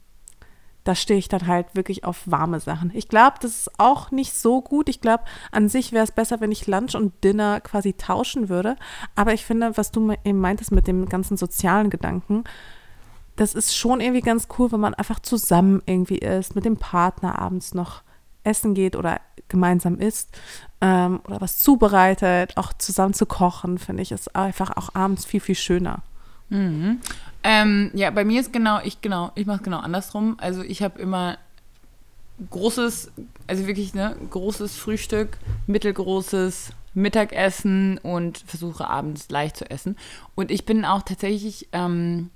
[0.84, 2.92] da stehe ich dann halt wirklich auf warme Sachen.
[2.94, 4.88] Ich glaube, das ist auch nicht so gut.
[4.88, 8.76] Ich glaube, an sich wäre es besser, wenn ich Lunch und Dinner quasi tauschen würde.
[9.16, 12.44] Aber ich finde, was du eben meintest mit dem ganzen sozialen Gedanken,
[13.36, 17.40] das ist schon irgendwie ganz cool, wenn man einfach zusammen irgendwie ist, mit dem Partner
[17.40, 18.04] abends noch
[18.44, 20.38] essen geht oder gemeinsam isst
[20.82, 25.40] ähm, oder was zubereitet, auch zusammen zu kochen, finde ich, ist einfach auch abends viel,
[25.40, 26.04] viel schöner.
[26.50, 27.00] Mhm.
[27.44, 30.36] Ähm, ja, bei mir ist genau, ich genau, ich mache genau andersrum.
[30.40, 31.38] Also ich habe immer
[32.50, 33.12] großes,
[33.48, 39.98] also wirklich ne, großes Frühstück, mittelgroßes Mittagessen und versuche abends leicht zu essen.
[40.34, 42.30] Und ich bin auch tatsächlich, ähm,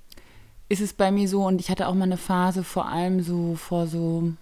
[0.68, 3.56] ist es bei mir so, und ich hatte auch mal eine Phase, vor allem so
[3.56, 4.34] vor so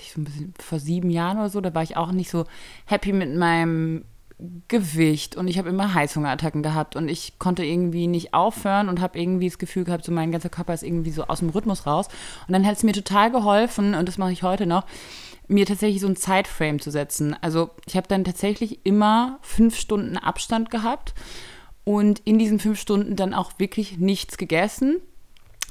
[0.00, 2.44] ich so ein bisschen vor sieben Jahren oder so, da war ich auch nicht so
[2.86, 4.04] happy mit meinem
[4.68, 9.18] Gewicht und ich habe immer Heißhungerattacken gehabt und ich konnte irgendwie nicht aufhören und habe
[9.18, 12.08] irgendwie das Gefühl gehabt, so mein ganzer Körper ist irgendwie so aus dem Rhythmus raus.
[12.48, 14.84] Und dann hat es mir total geholfen und das mache ich heute noch,
[15.46, 17.36] mir tatsächlich so ein Zeitframe zu setzen.
[17.42, 21.14] Also ich habe dann tatsächlich immer fünf Stunden Abstand gehabt
[21.84, 25.00] und in diesen fünf Stunden dann auch wirklich nichts gegessen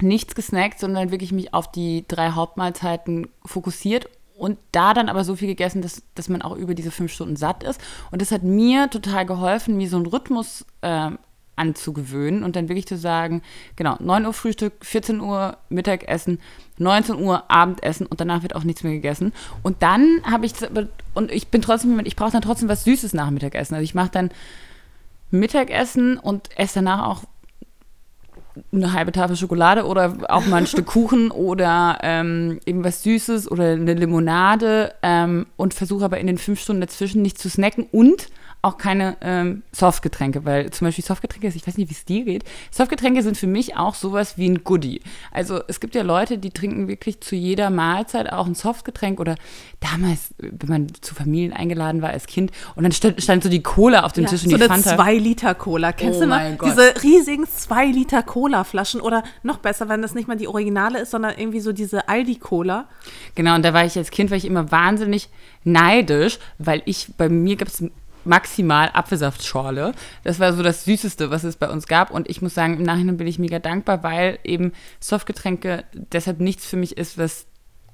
[0.04, 5.36] nichts gesnackt, sondern wirklich mich auf die drei Hauptmahlzeiten fokussiert und da dann aber so
[5.36, 7.80] viel gegessen, dass, dass man auch über diese fünf Stunden satt ist.
[8.12, 11.12] Und das hat mir total geholfen, mir so einen Rhythmus äh,
[11.56, 13.42] anzugewöhnen und dann wirklich zu sagen,
[13.76, 16.40] genau, 9 Uhr Frühstück, 14 Uhr Mittagessen,
[16.80, 19.34] 19 Uhr Abendessen und danach wird auch nichts mehr gegessen.
[19.62, 20.54] Und dann habe ich,
[21.14, 23.76] und ich bin trotzdem, ich brauche dann trotzdem was Süßes nach Mittagessen.
[23.76, 24.32] Also ich mache dann
[25.30, 27.24] Mittagessen und esse danach auch
[28.72, 33.72] eine halbe Tafel Schokolade oder auch mal ein Stück Kuchen oder ähm, irgendwas Süßes oder
[33.72, 38.30] eine Limonade ähm, und versuche aber in den fünf Stunden dazwischen nicht zu snacken und
[38.64, 42.46] auch keine ähm, Softgetränke, weil zum Beispiel Softgetränke, ich weiß nicht, wie es dir geht,
[42.72, 45.02] Softgetränke sind für mich auch sowas wie ein Goodie.
[45.32, 49.36] Also es gibt ja Leute, die trinken wirklich zu jeder Mahlzeit auch ein Softgetränk oder
[49.82, 53.62] damals, wenn man zu Familien eingeladen war als Kind und dann stand, stand so die
[53.62, 54.96] Cola auf dem Ja, Tisch und so die eine Fanta.
[54.96, 55.92] 2-Liter-Cola.
[55.92, 56.40] Kennst Oh du noch?
[56.58, 56.70] Gott.
[56.72, 61.60] Diese riesigen 2-Liter-Cola-Flaschen oder noch besser, wenn das nicht mal die Originale ist, sondern irgendwie
[61.60, 62.88] so diese Aldi-Cola.
[63.36, 65.28] Genau, und da war ich als Kind, war ich immer wahnsinnig
[65.66, 67.84] neidisch, weil ich, bei mir gab es
[68.26, 69.94] maximal Apfelsaftschorle.
[70.24, 72.12] Das war so das Süßeste, was es bei uns gab.
[72.12, 76.66] Und ich muss sagen, im Nachhinein bin ich mega dankbar, weil eben Softgetränke deshalb nichts
[76.66, 77.46] für mich ist, was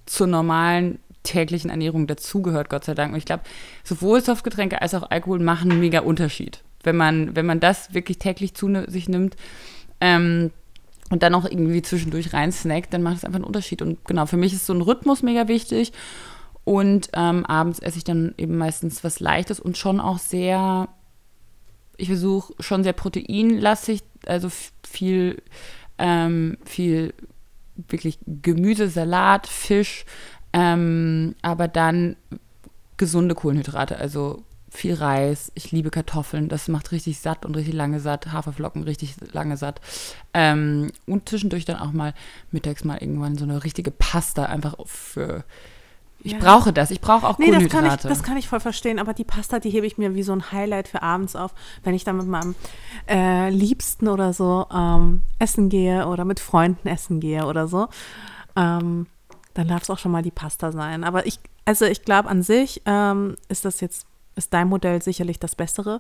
[0.06, 3.12] zur normalen täglichen Ernährung dazugehört, Gott sei Dank.
[3.12, 3.44] Und ich glaube,
[3.84, 6.64] sowohl Softgetränke als auch Alkohol machen einen mega Unterschied.
[6.84, 9.36] Wenn man, wenn man das wirklich täglich zu ne, sich nimmt,
[10.02, 10.52] ähm,
[11.10, 13.82] und dann auch irgendwie zwischendurch rein snackt, dann macht es einfach einen Unterschied.
[13.82, 15.92] Und genau, für mich ist so ein Rhythmus mega wichtig.
[16.70, 20.88] Und ähm, abends esse ich dann eben meistens was Leichtes und schon auch sehr,
[21.98, 24.50] ich versuche schon sehr proteinlastig, also
[24.88, 25.42] viel,
[25.98, 27.16] ähm, viel
[27.76, 30.06] wirklich Gemüse, Salat, Fisch,
[30.54, 32.18] ähm, aber dann
[32.98, 35.52] gesunde Kohlenhydrate, also viel Reis.
[35.56, 38.32] Ich liebe Kartoffeln, das macht richtig satt und richtig lange satt.
[38.32, 39.82] Haferflocken richtig lange satt.
[40.36, 42.14] Ähm, und zwischendurch dann auch mal
[42.52, 45.44] mittags mal irgendwann so eine richtige Pasta einfach für.
[46.22, 46.40] Ich Ja.
[46.40, 46.92] brauche das.
[46.92, 47.86] Ich brauche auch Nee, das Kohlenhydrate.
[47.86, 50.24] kann, ich, das kann ich voll verstehen, aber die Pasta, die hebe ich mir wie
[50.24, 51.54] so ein Highlight für abends auf,
[51.84, 52.56] wenn ich dann mit meinem
[53.08, 57.88] äh, Liebsten oder so ähm, essen gehe oder mit Freunden essen gehe oder so.
[58.56, 59.08] Ähm,
[59.54, 61.04] dann darf es auch schon mal die Pasta sein.
[61.06, 64.06] Aber ich, also ich glaube an sich ähm, ist das jetzt,
[64.36, 66.00] ist dein Modell sicherlich das Bessere,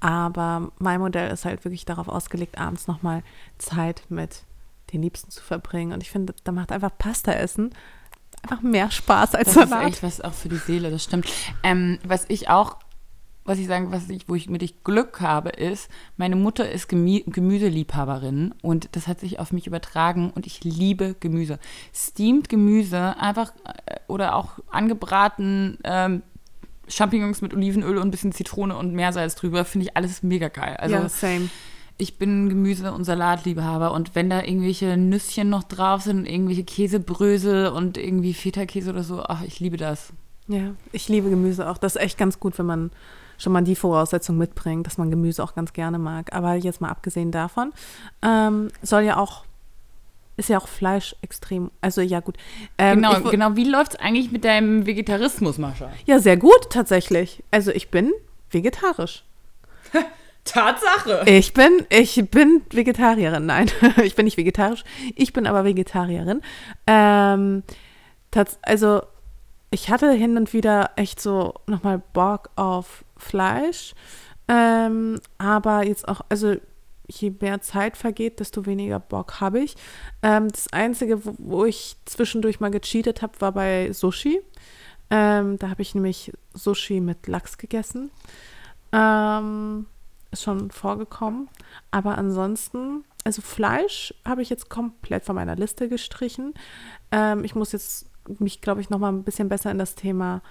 [0.00, 3.22] aber mein Modell ist halt wirklich darauf ausgelegt, abends nochmal
[3.58, 4.44] Zeit mit
[4.92, 5.92] den Liebsten zu verbringen.
[5.92, 7.70] Und ich finde, da macht einfach Pasta essen
[8.42, 9.82] einfach mehr Spaß als Das Salat.
[9.82, 11.26] ist echt was auch für die Seele, das stimmt.
[11.62, 12.76] Ähm, was ich auch,
[13.44, 16.88] was ich sagen, was ich, wo ich mit ich Glück habe, ist, meine Mutter ist
[16.88, 21.58] Gemü Gemüseliebhaberin und das hat sich auf mich übertragen und ich liebe Gemüse.
[21.94, 23.52] Steamed Gemüse, einfach
[23.86, 26.22] äh, oder auch angebraten ähm,
[26.88, 30.76] Champignons mit Olivenöl und ein bisschen Zitrone und Meersalz drüber, finde ich alles mega geil.
[30.78, 31.50] Also ja, same.
[31.98, 36.64] Ich bin Gemüse- und Salatliebhaber und wenn da irgendwelche Nüsschen noch drauf sind und irgendwelche
[36.64, 40.12] Käsebrösel und irgendwie Feta-Käse oder so, ach, ich liebe das.
[40.46, 41.76] Ja, ich liebe Gemüse auch.
[41.76, 42.90] Das ist echt ganz gut, wenn man
[43.36, 46.32] schon mal die Voraussetzung mitbringt, dass man Gemüse auch ganz gerne mag.
[46.32, 47.72] Aber jetzt mal abgesehen davon,
[48.22, 49.44] ähm, soll ja auch,
[50.36, 52.36] ist ja auch Fleisch extrem, also ja gut.
[52.78, 53.56] Ähm, genau, genau.
[53.56, 55.90] Wie läuft es eigentlich mit deinem Vegetarismus, Mascha?
[56.06, 57.42] Ja, sehr gut tatsächlich.
[57.50, 58.12] Also ich bin
[58.50, 59.24] vegetarisch.
[60.44, 61.24] Tatsache.
[61.26, 63.46] Ich bin, ich bin Vegetarierin.
[63.46, 63.70] Nein,
[64.02, 64.84] ich bin nicht vegetarisch.
[65.14, 66.40] Ich bin aber Vegetarierin.
[66.86, 67.62] Ähm,
[68.62, 69.02] also
[69.70, 73.94] ich hatte hin und wieder echt so nochmal Bock auf Fleisch.
[74.48, 76.56] Ähm, aber jetzt auch, also
[77.06, 79.76] je mehr Zeit vergeht, desto weniger Bock habe ich.
[80.22, 84.40] Ähm, das Einzige, wo, wo ich zwischendurch mal gecheatet habe, war bei Sushi.
[85.10, 88.10] Ähm, da habe ich nämlich Sushi mit Lachs gegessen.
[88.92, 89.86] Ähm,
[90.30, 91.48] ist schon vorgekommen.
[91.90, 96.54] Aber ansonsten, also Fleisch habe ich jetzt komplett von meiner Liste gestrichen.
[97.10, 100.42] Ähm, ich muss jetzt mich, glaube ich, noch mal ein bisschen besser in das Thema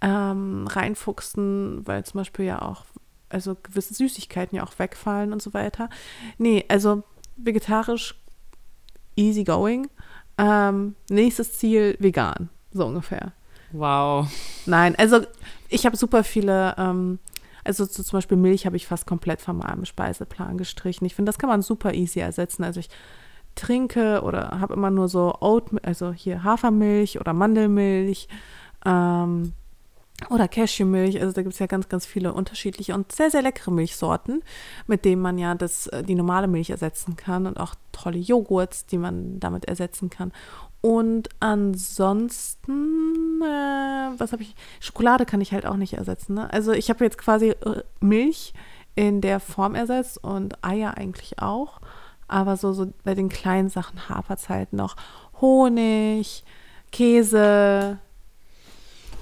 [0.00, 2.84] ähm, reinfuchsen, weil zum Beispiel ja auch,
[3.28, 5.88] also gewisse Süßigkeiten ja auch wegfallen und so weiter.
[6.38, 7.02] Nee, also
[7.36, 8.14] vegetarisch
[9.16, 9.88] easy going.
[10.38, 13.32] Ähm, nächstes Ziel vegan, so ungefähr.
[13.72, 14.28] Wow.
[14.66, 15.22] Nein, also
[15.68, 17.18] ich habe super viele, ähm,
[17.66, 21.04] also so zum Beispiel Milch habe ich fast komplett von meinem Speiseplan gestrichen.
[21.06, 22.64] Ich finde, das kann man super easy ersetzen.
[22.64, 22.88] Also ich
[23.54, 28.28] trinke oder habe immer nur so Oat, also hier Hafermilch oder Mandelmilch
[28.84, 29.52] ähm,
[30.30, 31.20] oder Cashewmilch.
[31.20, 34.42] Also da gibt es ja ganz, ganz viele unterschiedliche und sehr, sehr leckere Milchsorten,
[34.86, 38.86] mit denen man ja das, äh, die normale Milch ersetzen kann und auch tolle Joghurts,
[38.86, 40.32] die man damit ersetzen kann.
[40.80, 44.54] Und ansonsten, äh, was habe ich?
[44.80, 46.34] Schokolade kann ich halt auch nicht ersetzen.
[46.34, 46.52] Ne?
[46.52, 48.54] Also ich habe jetzt quasi äh, Milch
[48.94, 51.80] in der Form ersetzt und Eier eigentlich auch.
[52.28, 54.96] Aber so, so bei den kleinen Sachen hapert es halt noch.
[55.40, 56.44] Honig,
[56.92, 57.98] Käse.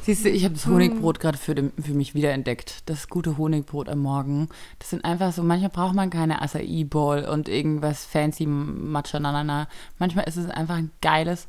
[0.04, 2.82] Siehst du, ich habe das Honigbrot gerade für, den- für mich wiederentdeckt.
[2.88, 4.48] Das gute Honigbrot am Morgen.
[4.78, 9.66] Das sind einfach so, manchmal braucht man keine Acai Bowl und irgendwas fancy Matcha Nanana.
[9.98, 11.48] Manchmal ist es einfach ein geiles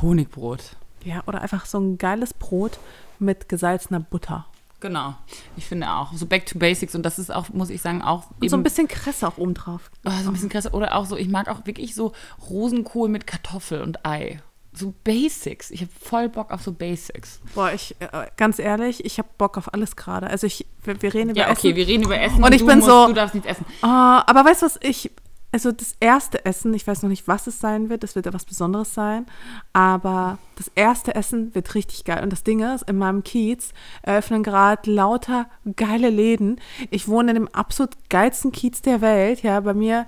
[0.00, 0.76] Honigbrot.
[1.04, 2.78] Ja, oder einfach so ein geiles Brot
[3.18, 4.46] mit gesalzener Butter.
[4.78, 5.14] Genau.
[5.56, 6.12] Ich finde auch.
[6.12, 6.94] So back to basics.
[6.94, 9.54] Und das ist auch, muss ich sagen, auch Und so ein bisschen Kresse auch oben
[9.54, 9.90] drauf.
[10.04, 10.72] Oh, so ein bisschen krass.
[10.72, 12.12] Oder auch so, ich mag auch wirklich so
[12.50, 14.40] Rosenkohl mit Kartoffel und Ei.
[14.78, 15.70] So Basics.
[15.70, 17.40] Ich habe voll Bock auf so Basics.
[17.54, 20.26] Boah, ich, äh, ganz ehrlich, ich habe Bock auf alles gerade.
[20.28, 21.76] Also ich, wir, wir reden über Ja, okay, Essen.
[21.76, 22.42] wir reden über Essen.
[22.44, 23.64] Und ich du bin so- Du darfst nichts essen.
[23.82, 25.10] Ah, aber weißt du was, ich,
[25.52, 28.44] also das erste Essen, ich weiß noch nicht, was es sein wird, es wird etwas
[28.44, 29.24] Besonderes sein,
[29.72, 32.22] aber das erste Essen wird richtig geil.
[32.22, 33.70] Und das Ding ist, in meinem Kiez
[34.02, 36.60] eröffnen gerade lauter geile Läden.
[36.90, 40.06] Ich wohne in dem absolut geilsten Kiez der Welt, ja, bei mir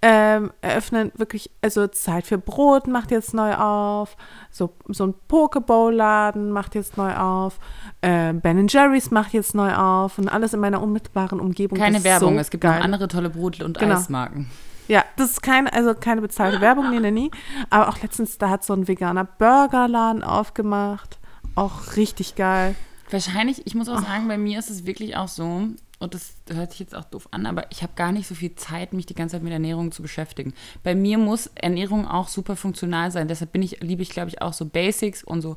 [0.00, 4.16] ähm, eröffnen wirklich, also Zeit für Brot macht jetzt neu auf,
[4.50, 7.58] so, so ein Pokeball-Laden macht jetzt neu auf,
[8.00, 11.78] äh, Ben Jerry's macht jetzt neu auf und alles in meiner unmittelbaren Umgebung.
[11.78, 12.34] Keine Werbung.
[12.34, 12.78] so es gibt geil.
[12.78, 13.96] noch andere tolle Brot- und Genau.
[13.96, 14.48] Eismarken.
[14.86, 17.30] Ja, das ist keine, also keine bezahlte Werbung, nee, nee, nie.
[17.68, 21.18] Aber auch letztens, da hat so ein veganer Burgerladen aufgemacht.
[21.54, 22.74] Auch richtig geil.
[23.10, 25.62] Wahrscheinlich, ich muss auch sagen, bei mir ist es wirklich auch so,
[25.98, 28.54] und das hört sich jetzt auch doof an, aber ich habe gar nicht so viel
[28.54, 30.54] Zeit, mich die ganze Zeit mit Ernährung zu beschäftigen.
[30.84, 33.26] Bei mir muss Ernährung auch super funktional sein.
[33.26, 35.56] Deshalb bin ich, liebe ich, glaube ich, auch so Basics und so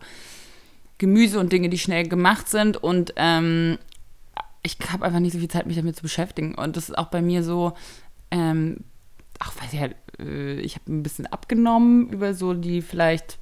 [0.98, 2.78] Gemüse und Dinge, die schnell gemacht sind.
[2.78, 3.78] Und ähm,
[4.64, 6.56] ich habe einfach nicht so viel Zeit, mich damit zu beschäftigen.
[6.56, 7.74] Und das ist auch bei mir so,
[8.32, 8.78] ähm,
[9.38, 13.38] ach, weiß ich halt, äh, ich habe ein bisschen abgenommen über so die vielleicht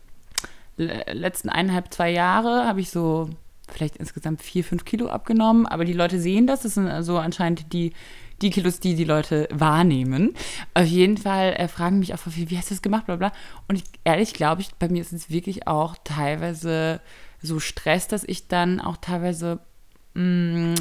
[0.76, 3.30] le- letzten eineinhalb, zwei Jahre habe ich so
[3.72, 6.62] vielleicht insgesamt vier, fünf Kilo abgenommen, aber die Leute sehen das.
[6.62, 7.94] Das sind also anscheinend die,
[8.42, 10.34] die Kilos, die die Leute wahrnehmen.
[10.74, 13.32] Auf jeden Fall äh, fragen mich auch viel, wie hast du das gemacht, bla bla.
[13.68, 17.02] Und ich, ehrlich glaube ich, bei mir ist es wirklich auch teilweise
[17.42, 19.60] so Stress, dass ich dann auch teilweise
[20.14, 20.76] mh,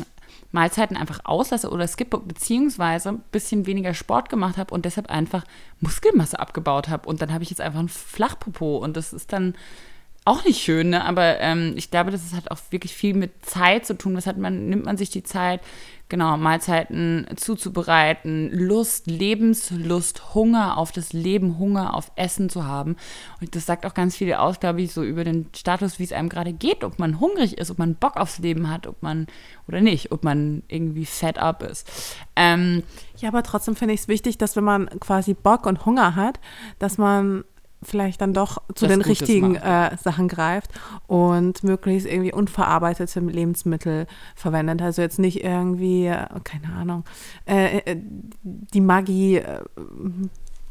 [0.50, 5.44] Mahlzeiten einfach auslasse oder skippe, beziehungsweise ein bisschen weniger Sport gemacht habe und deshalb einfach
[5.80, 7.08] Muskelmasse abgebaut habe.
[7.08, 9.54] Und dann habe ich jetzt einfach ein Flachpopo und das ist dann
[10.28, 11.04] auch nicht schön, ne?
[11.04, 14.14] aber ähm, ich glaube, das hat auch wirklich viel mit Zeit zu tun.
[14.16, 15.60] Was hat man, nimmt man sich die Zeit,
[16.08, 22.96] genau, Mahlzeiten zuzubereiten, Lust, Lebenslust, Hunger auf das Leben, Hunger auf Essen zu haben.
[23.40, 26.12] Und das sagt auch ganz viel aus, glaube ich, so über den Status, wie es
[26.12, 29.26] einem gerade geht, ob man hungrig ist, ob man Bock aufs Leben hat, ob man
[29.66, 31.88] oder nicht, ob man irgendwie fed up ist.
[32.36, 32.82] Ähm,
[33.16, 36.38] ja, aber trotzdem finde ich es wichtig, dass wenn man quasi Bock und Hunger hat,
[36.78, 37.44] dass man
[37.82, 40.70] vielleicht dann doch zu Das den Gutes richtigen äh, Sachen greift
[41.06, 44.82] und möglichst irgendwie unverarbeitete Lebensmittel verwendet.
[44.82, 47.04] Also jetzt nicht irgendwie, äh, keine Ahnung,
[47.46, 47.96] äh, äh,
[48.42, 49.62] die Maggi, äh,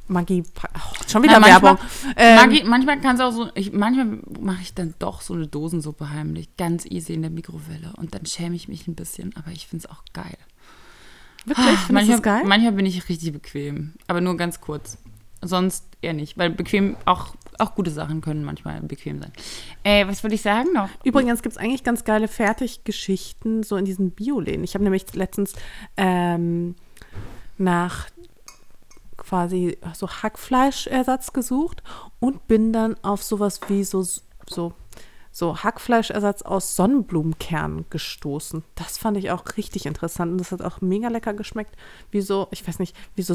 [0.09, 1.85] Maggi, oh, schon wieder Na, manchmal- Werbung.
[2.15, 5.47] Ähm, Maggi, manchmal kann es auch so, ich, manchmal mache ich dann doch so eine
[5.47, 9.51] Dosensuppe heimlich, ganz easy in der Mikrowelle und dann schäme ich mich ein bisschen, aber
[9.51, 10.37] ich finde es auch geil.
[11.45, 12.43] wirklich, du manchmal, geil?
[12.45, 14.97] manchmal bin ich richtig bequem, aber nur ganz kurz.
[15.41, 19.31] Sonst eher nicht, weil bequem auch, auch gute Sachen können manchmal bequem sein.
[19.83, 20.89] Äh, was würde ich sagen noch?
[21.03, 24.63] Übrigens gibt es eigentlich ganz geile Fertiggeschichten so in diesen Bioläden.
[24.63, 25.53] Ich habe nämlich letztens
[25.95, 26.75] ähm,
[27.57, 28.07] nach
[29.17, 31.83] quasi so Hackfleischersatz gesucht
[32.19, 34.03] und bin dann auf sowas wie so,
[34.47, 34.73] so,
[35.31, 38.63] so Hackfleischersatz aus Sonnenblumenkernen gestoßen.
[38.75, 41.75] Das fand ich auch richtig interessant und das hat auch mega lecker geschmeckt.
[42.09, 43.33] Wie so, ich weiß nicht, wie so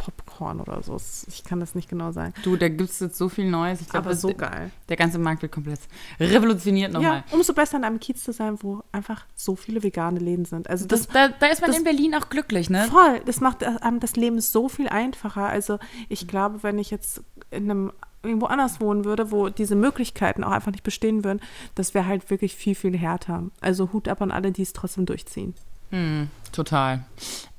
[0.00, 0.96] Sonnenblumenpopcorn oder so.
[1.28, 2.32] Ich kann das nicht genau sagen.
[2.42, 3.80] Du, da gibt es jetzt so viel Neues.
[3.80, 4.70] Ich glaube, Aber so der, geil.
[4.88, 5.80] der ganze Markt wird komplett
[6.18, 7.18] revolutioniert nochmal.
[7.18, 10.68] Ja, umso besser in einem Kiez zu sein, wo einfach so viele vegane Läden sind.
[10.68, 12.86] Also das, Das, da, da ist man das- in Berlin auch glücklich, ne?
[12.90, 15.46] voll, das macht einem das Leben so viel einfacher.
[15.46, 20.44] Also ich glaube, wenn ich jetzt in einem irgendwo anders wohnen würde, wo diese Möglichkeiten
[20.44, 21.40] auch einfach nicht bestehen würden,
[21.74, 23.44] das wäre halt wirklich viel, viel härter.
[23.62, 25.54] Also Hut ab an alle, die es trotzdem durchziehen.
[25.90, 27.04] Hm, total.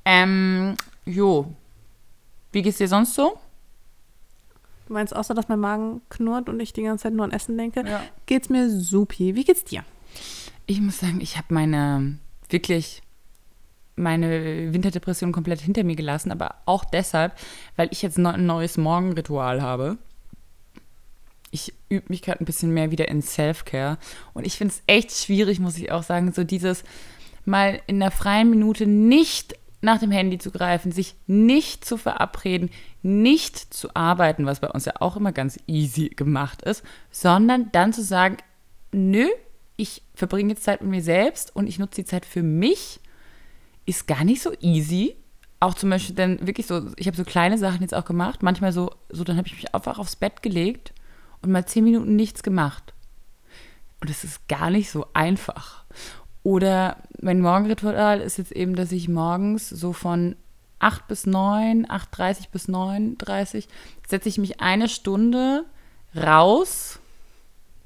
[0.04, 1.52] Ähm, jo.
[2.52, 3.38] Wie geht's dir sonst so?
[4.86, 7.56] Du meinst außer, dass mein Magen knurrt und ich die ganze Zeit nur an Essen
[7.56, 8.02] denke, Ja.
[8.26, 9.34] geht's mir supi.
[9.34, 9.84] Wie geht's dir?
[10.66, 13.02] Ich muss sagen, ich habe meine, wirklich
[13.96, 17.34] meine Winterdepression komplett hinter mir gelassen, aber auch deshalb,
[17.76, 19.98] weil ich jetzt ein neues Morgenritual habe.
[21.50, 23.98] Ich übe mich gerade ein bisschen mehr wieder in Self-Care
[24.32, 26.82] und ich finde es echt schwierig, muss ich auch sagen, so dieses
[27.44, 32.70] mal in der freien Minute nicht nach dem Handy zu greifen, sich nicht zu verabreden,
[33.02, 37.92] nicht zu arbeiten, was bei uns ja auch immer ganz easy gemacht ist, sondern dann
[37.92, 38.38] zu sagen,
[38.92, 39.26] nö,
[39.76, 43.00] ich verbringe jetzt Zeit mit mir selbst und ich nutze die Zeit für mich,
[43.84, 45.16] ist gar nicht so easy.
[45.58, 48.72] Auch zum Beispiel dann wirklich so, ich habe so kleine Sachen jetzt auch gemacht, manchmal
[48.72, 50.92] so, so dann habe ich mich einfach aufs Bett gelegt
[51.40, 52.94] und mal zehn Minuten nichts gemacht.
[54.00, 55.81] Und es ist gar nicht so einfach.
[56.42, 60.36] Oder mein Morgenritual ist jetzt eben, dass ich morgens so von
[60.80, 63.66] 8 bis 9, 8.30 bis 9.30
[64.08, 65.64] setze ich mich eine Stunde
[66.16, 66.98] raus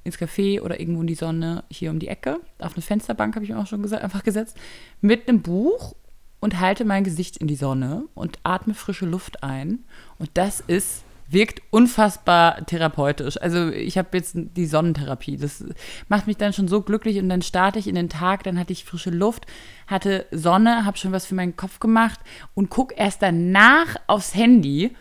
[0.05, 2.40] ins Café oder irgendwo in die Sonne hier um die Ecke.
[2.59, 4.57] Auf eine Fensterbank habe ich mir auch schon gesagt, einfach gesetzt.
[5.01, 5.95] Mit einem Buch
[6.40, 9.85] und halte mein Gesicht in die Sonne und atme frische Luft ein.
[10.19, 13.40] Und das ist, wirkt unfassbar therapeutisch.
[13.40, 15.36] Also ich habe jetzt die Sonnentherapie.
[15.36, 15.64] Das
[16.08, 18.72] macht mich dann schon so glücklich und dann starte ich in den Tag, dann hatte
[18.72, 19.46] ich frische Luft,
[19.86, 22.20] hatte Sonne, habe schon was für meinen Kopf gemacht
[22.54, 24.94] und gucke erst danach aufs Handy.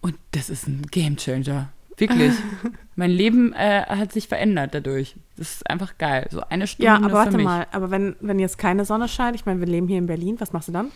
[0.00, 1.68] Und das ist ein Gamechanger.
[1.96, 2.32] Wirklich.
[2.96, 5.14] mein Leben äh, hat sich verändert dadurch.
[5.36, 6.26] Das ist einfach geil.
[6.30, 7.44] So eine Stunde Ja, aber für warte mich.
[7.44, 10.36] mal, aber wenn, wenn jetzt keine Sonne scheint, ich meine, wir leben hier in Berlin,
[10.40, 10.90] was machst du dann?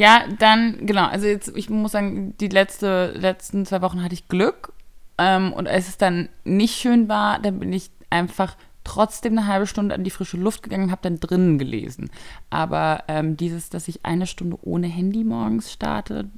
[0.00, 4.28] Ja, dann, genau, also jetzt, ich muss sagen, die letzte, letzten zwei Wochen hatte ich
[4.28, 4.72] Glück.
[5.18, 9.66] Ähm, und als es dann nicht schön war, dann bin ich einfach trotzdem eine halbe
[9.66, 12.08] Stunde an die frische Luft gegangen und habe dann drinnen gelesen.
[12.48, 16.30] Aber ähm, dieses, dass ich eine Stunde ohne Handy morgens starte,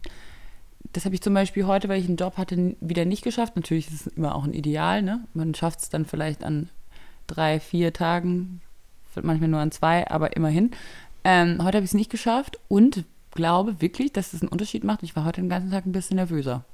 [0.92, 3.55] das habe ich zum Beispiel heute, weil ich einen Job hatte, wieder nicht geschafft.
[3.55, 5.22] Natürlich ist es immer auch ein Ideal, ne?
[5.35, 6.68] Man schafft es dann vielleicht an
[7.29, 8.61] drei, vier Tagen,
[9.22, 10.72] manchmal nur an zwei, aber immerhin.
[11.22, 15.03] Ähm, heute habe ich es nicht geschafft und glaube wirklich, dass es einen Unterschied macht.
[15.03, 16.64] Ich war heute den ganzen Tag ein bisschen nervöser.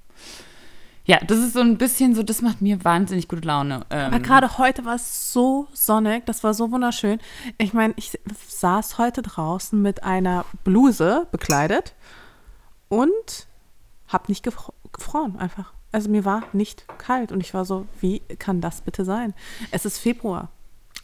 [1.05, 3.87] Ja, das ist so ein bisschen so, das macht mir wahnsinnig gute Laune.
[3.89, 7.19] Ähm, Aber gerade heute war es so sonnig, das war so wunderschön.
[7.57, 11.95] Ich meine, ich saß heute draußen mit einer Bluse bekleidet
[12.91, 13.47] und
[14.07, 15.73] habe nicht gefro gefroren einfach.
[15.93, 19.33] Also mir war nicht kalt und ich war so, wie kann das bitte sein?
[19.71, 20.51] Es ist Februar.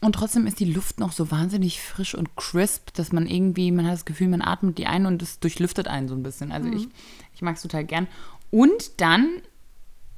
[0.05, 3.87] Und trotzdem ist die Luft noch so wahnsinnig frisch und crisp, dass man irgendwie, man
[3.87, 6.53] hat das Gefühl, man atmet die ein und es durchlüftet einen so ein bisschen.
[6.53, 6.89] Also ich,
[7.35, 8.07] ich mag es total gern.
[8.51, 9.41] Und dann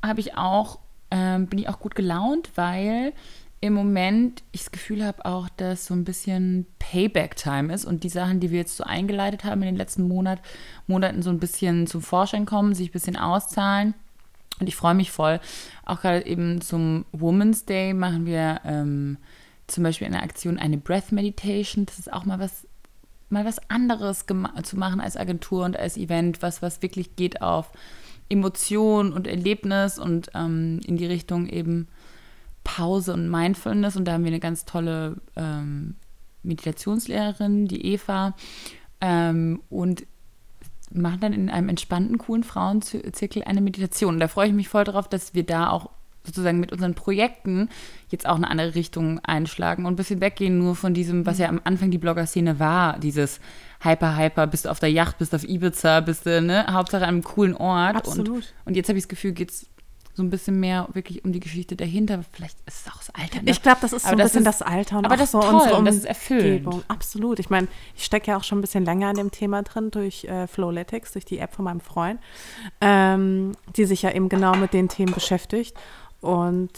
[0.04, 0.80] habe ich auch,
[1.12, 3.12] ähm, bin ich auch gut gelaunt, weil
[3.60, 8.08] im Moment ich das Gefühl habe auch, dass so ein bisschen Payback-Time ist und die
[8.08, 10.40] Sachen, die wir jetzt so eingeleitet haben in den letzten Monat,
[10.88, 13.94] Monaten so ein bisschen zum Vorschein kommen, sich ein bisschen auszahlen.
[14.58, 15.38] Und ich freue mich voll.
[15.84, 19.18] Auch gerade eben zum Women's Day machen wir ähm,
[19.66, 21.86] zum Beispiel in der Aktion eine Breath Meditation.
[21.86, 22.66] Das ist auch mal was,
[23.28, 24.26] mal was anderes
[24.62, 27.72] zu machen als Agentur und als Event, was, was wirklich geht auf
[28.28, 31.88] Emotion und Erlebnis und ähm, in die Richtung eben
[32.64, 33.96] Pause und Mindfulness.
[33.96, 35.94] Und da haben wir eine ganz tolle ähm,
[36.42, 38.34] Meditationslehrerin, die Eva.
[39.00, 40.06] Ähm, und
[40.92, 44.14] machen dann in einem entspannten, coolen Frauenzirkel eine Meditation.
[44.14, 45.90] Und da freue ich mich voll drauf, dass wir da auch
[46.26, 47.68] sozusagen mit unseren Projekten
[48.08, 51.48] jetzt auch eine andere Richtung einschlagen und ein bisschen weggehen nur von diesem, was ja
[51.48, 53.40] am Anfang die Blogger-Szene war, dieses
[53.80, 57.02] Hyper, Hyper, bist du auf der Yacht, bist du auf Ibiza, bist du, ne, Hauptsache
[57.04, 57.96] an einem coolen Ort.
[57.96, 58.28] Absolut.
[58.28, 59.66] Und, und jetzt habe ich das Gefühl, geht es
[60.16, 62.24] so ein bisschen mehr wirklich um die Geschichte dahinter.
[62.32, 63.42] Vielleicht ist es auch das Alter.
[63.42, 63.50] Ne?
[63.50, 65.18] Ich glaube, das ist so aber ein das bisschen ist, das Alter und aber auch
[65.18, 66.64] das so toll, unsere das ist erfüllend.
[66.66, 66.82] Umgebung.
[66.88, 67.38] Absolut.
[67.38, 70.24] Ich meine, ich stecke ja auch schon ein bisschen länger an dem Thema drin durch
[70.24, 72.18] äh, Flowletics, durch die App von meinem Freund,
[72.80, 75.76] ähm, die sich ja eben genau mit den Themen beschäftigt.
[76.26, 76.72] Und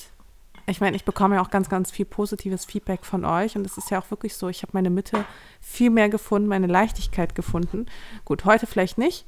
[0.67, 3.79] ich meine, ich bekomme ja auch ganz, ganz viel positives Feedback von euch und es
[3.79, 5.25] ist ja auch wirklich so, ich habe meine Mitte
[5.63, 7.87] viel mehr gefunden, meine Leichtigkeit gefunden.
[8.27, 9.25] Gut, heute vielleicht nicht.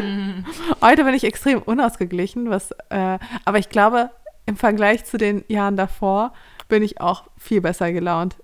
[0.00, 0.46] Mhm.
[0.80, 4.10] heute bin ich extrem unausgeglichen, was, äh, aber ich glaube,
[4.46, 6.32] im Vergleich zu den Jahren davor
[6.68, 8.36] bin ich auch viel besser gelaunt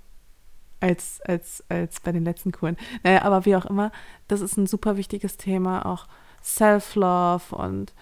[0.80, 2.76] als, als, als bei den letzten Kuren.
[3.04, 3.92] Naja, aber wie auch immer,
[4.26, 6.06] das ist ein super wichtiges Thema, auch
[6.42, 7.94] Self-Love und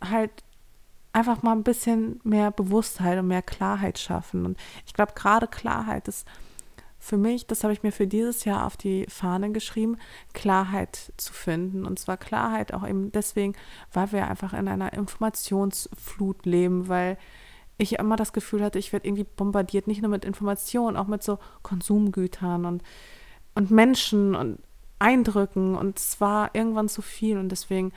[0.00, 0.32] halt
[1.12, 4.46] einfach mal ein bisschen mehr Bewusstheit und mehr Klarheit schaffen.
[4.46, 6.26] Und ich glaube, gerade Klarheit ist
[7.00, 9.96] für mich, das habe ich mir für dieses Jahr auf die Fahne geschrieben,
[10.34, 11.86] Klarheit zu finden.
[11.86, 13.54] Und zwar Klarheit auch eben deswegen,
[13.92, 17.16] weil wir einfach in einer Informationsflut leben, weil
[17.78, 21.22] ich immer das Gefühl hatte, ich werde irgendwie bombardiert, nicht nur mit Informationen, auch mit
[21.22, 22.82] so Konsumgütern und,
[23.54, 24.58] und Menschen und
[24.98, 25.76] Eindrücken.
[25.76, 27.38] Und es war irgendwann zu viel.
[27.38, 27.92] Und deswegen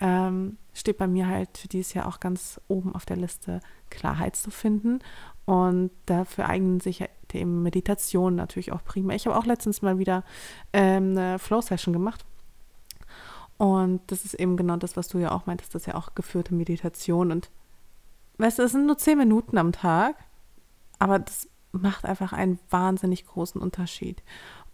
[0.00, 4.36] ähm, steht bei mir halt für dieses Jahr auch ganz oben auf der Liste, Klarheit
[4.36, 5.00] zu finden.
[5.44, 9.14] Und dafür eignen sich eben Meditationen natürlich auch prima.
[9.14, 10.24] Ich habe auch letztens mal wieder
[10.72, 12.24] ähm, eine Flow-Session gemacht.
[13.58, 16.14] Und das ist eben genau das, was du ja auch meintest, das ist ja auch
[16.14, 17.30] geführte Meditation.
[17.30, 17.50] Und
[18.38, 20.16] weißt du, es sind nur zehn Minuten am Tag,
[20.98, 24.22] aber das macht einfach einen wahnsinnig großen Unterschied.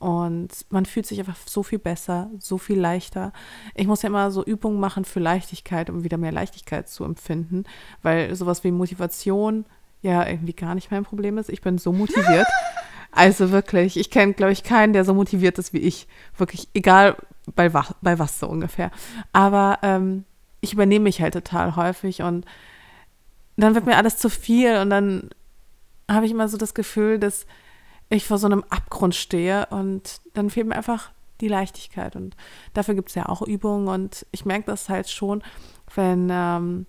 [0.03, 3.33] Und man fühlt sich einfach so viel besser, so viel leichter.
[3.77, 7.63] Ich muss ja immer so Übungen machen für Leichtigkeit, um wieder mehr Leichtigkeit zu empfinden,
[8.03, 9.65] weil sowas wie Motivation
[10.01, 11.49] ja irgendwie gar nicht mein Problem ist.
[11.49, 12.49] Ich bin so motiviert.
[13.15, 16.09] Also wirklich, ich kenne, glaube ich, keinen, der so motiviert ist wie ich.
[16.39, 17.15] Wirklich, egal
[17.55, 18.91] bei was, bei was so ungefähr.
[19.35, 20.25] Aber ähm,
[20.63, 22.47] ich übernehme mich halt total häufig und
[23.59, 25.29] dann wird mir alles zu viel und dann
[26.11, 27.45] habe ich immer so das Gefühl, dass
[28.17, 31.11] ich vor so einem Abgrund stehe und dann fehlt mir einfach
[31.41, 32.17] die Leichtigkeit.
[32.17, 32.37] Und
[32.75, 35.43] dafür gibt es ja auch Übungen und ich merke das halt schon,
[35.95, 36.87] wenn, ähm,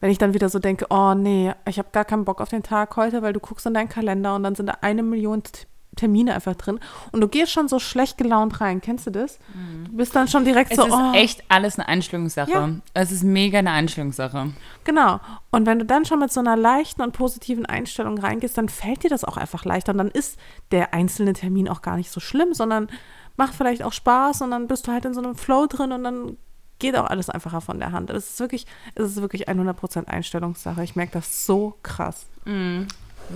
[0.00, 2.62] wenn ich dann wieder so denke, oh nee, ich habe gar keinen Bock auf den
[2.62, 5.42] Tag heute, weil du guckst in deinen Kalender und dann sind da eine Million
[5.96, 6.78] Termine einfach drin
[7.12, 8.80] und du gehst schon so schlecht gelaunt rein.
[8.80, 9.38] Kennst du das?
[9.54, 9.86] Mhm.
[9.86, 10.84] Du bist dann schon direkt es so.
[10.84, 11.12] Es ist oh.
[11.14, 12.50] echt alles eine Einstellungssache.
[12.50, 12.70] Ja.
[12.94, 14.52] Es ist mega eine Einstellungssache.
[14.84, 15.20] Genau.
[15.50, 19.02] Und wenn du dann schon mit so einer leichten und positiven Einstellung reingehst, dann fällt
[19.02, 20.38] dir das auch einfach leichter und dann ist
[20.70, 22.88] der einzelne Termin auch gar nicht so schlimm, sondern
[23.36, 26.04] macht vielleicht auch Spaß und dann bist du halt in so einem Flow drin und
[26.04, 26.36] dann
[26.78, 28.10] geht auch alles einfacher von der Hand.
[28.10, 30.82] Es ist wirklich, es ist wirklich 100% Einstellungssache.
[30.82, 32.26] Ich merke das so krass.
[32.44, 32.88] Mhm.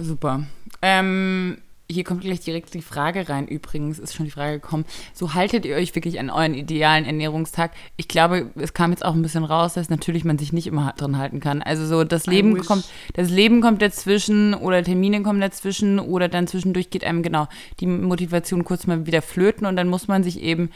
[0.03, 0.45] Super.
[0.83, 1.59] Ähm,
[1.91, 4.87] hier kommt gleich direkt die Frage rein, übrigens, ist schon die Frage gekommen.
[5.13, 7.73] So haltet ihr euch wirklich an euren idealen Ernährungstag?
[7.97, 10.95] Ich glaube, es kam jetzt auch ein bisschen raus, dass natürlich man sich nicht immer
[10.97, 11.63] drin halten kann.
[11.63, 16.47] Also so das Leben kommt, das Leben kommt dazwischen oder Termine kommen dazwischen oder dann
[16.47, 17.49] zwischendurch geht einem genau
[17.81, 20.71] die Motivation kurz mal wieder flöten und dann muss man sich eben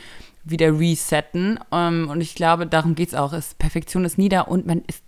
[0.45, 1.59] wieder resetten.
[1.73, 3.35] Ähm, und ich glaube, darum geht es auch.
[3.59, 5.03] Perfektion ist nie da und man ist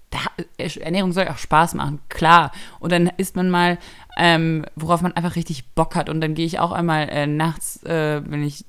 [0.80, 2.52] Ernährung soll auch Spaß machen, klar.
[2.78, 3.78] Und dann isst man mal,
[4.18, 6.08] ähm, worauf man einfach richtig Bock hat.
[6.08, 8.64] Und dann gehe ich auch einmal äh, nachts, äh, wenn ich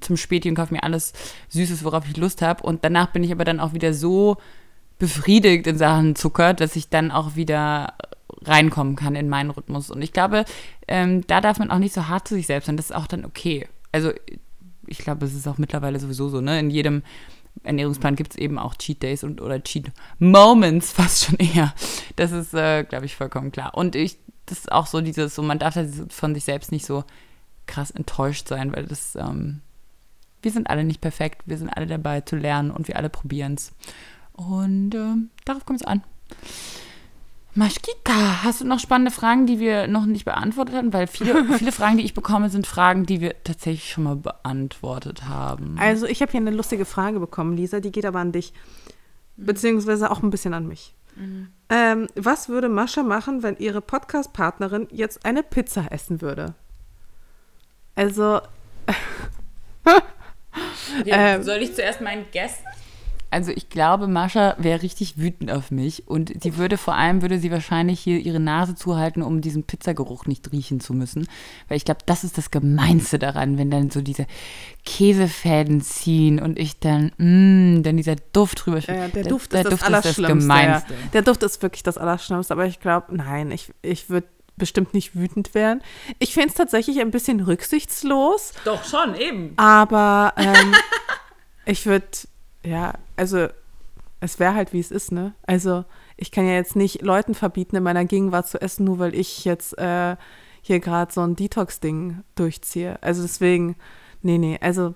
[0.00, 1.12] zum Späti und kaufe mir alles
[1.48, 2.62] Süßes, worauf ich Lust habe.
[2.62, 4.36] Und danach bin ich aber dann auch wieder so
[4.98, 7.94] befriedigt in Sachen Zucker, dass ich dann auch wieder
[8.44, 9.90] reinkommen kann in meinen Rhythmus.
[9.90, 10.44] Und ich glaube,
[10.88, 12.76] ähm, da darf man auch nicht so hart zu sich selbst sein.
[12.76, 13.68] Das ist auch dann okay.
[13.92, 14.12] Also
[14.86, 16.58] ich glaube, es ist auch mittlerweile sowieso so, ne?
[16.58, 17.02] In jedem
[17.62, 21.74] Ernährungsplan gibt es eben auch Cheat Days und oder Cheat Moments fast schon eher.
[22.16, 23.74] Das ist, äh, glaube ich, vollkommen klar.
[23.74, 25.78] Und ich, das ist auch so dieses, so man darf
[26.08, 27.04] von sich selbst nicht so
[27.66, 29.60] krass enttäuscht sein, weil das, ähm,
[30.42, 33.54] wir sind alle nicht perfekt, wir sind alle dabei zu lernen und wir alle probieren
[33.54, 33.72] es.
[34.32, 36.02] Und äh, darauf kommt es an.
[37.54, 40.92] Maschkika, hast du noch spannende Fragen, die wir noch nicht beantwortet haben?
[40.92, 45.24] Weil viele, viele Fragen, die ich bekomme, sind Fragen, die wir tatsächlich schon mal beantwortet
[45.28, 45.76] haben.
[45.78, 48.52] Also ich habe hier eine lustige Frage bekommen, Lisa, die geht aber an dich.
[49.36, 50.94] Beziehungsweise auch ein bisschen an mich.
[51.16, 51.48] Mhm.
[51.68, 56.54] Ähm, was würde Mascha machen, wenn ihre Podcast-Partnerin jetzt eine Pizza essen würde?
[57.94, 58.40] Also.
[61.06, 62.60] Ja, ähm, soll ich zuerst meinen Guest
[63.32, 67.38] also ich glaube, Mascha wäre richtig wütend auf mich und die würde vor allem, würde
[67.38, 71.26] sie wahrscheinlich hier ihre Nase zuhalten, um diesen Pizzageruch nicht riechen zu müssen.
[71.68, 74.26] Weil ich glaube, das ist das Gemeinste daran, wenn dann so diese
[74.84, 79.64] Käsefäden ziehen und ich dann, mh, dann dieser Duft drüber ja, der, Duft der, ist
[79.64, 80.22] der das Duft Allerschlimmste.
[80.22, 80.92] Ist das Gemeinste.
[80.92, 81.10] Ja.
[81.14, 85.16] Der Duft ist wirklich das Allerschlimmste, aber ich glaube, nein, ich, ich würde bestimmt nicht
[85.16, 85.82] wütend werden.
[86.18, 88.52] Ich finde es tatsächlich ein bisschen rücksichtslos.
[88.66, 89.54] Doch, schon, eben.
[89.56, 90.74] Aber ähm,
[91.64, 92.06] ich würde
[92.64, 93.48] ja, also
[94.20, 95.34] es wäre halt, wie es ist, ne?
[95.46, 95.84] Also
[96.16, 99.44] ich kann ja jetzt nicht Leuten verbieten, in meiner Gegenwart zu essen, nur weil ich
[99.44, 100.16] jetzt äh,
[100.60, 103.02] hier gerade so ein Detox-Ding durchziehe.
[103.02, 103.74] Also deswegen,
[104.22, 104.94] nee, nee, also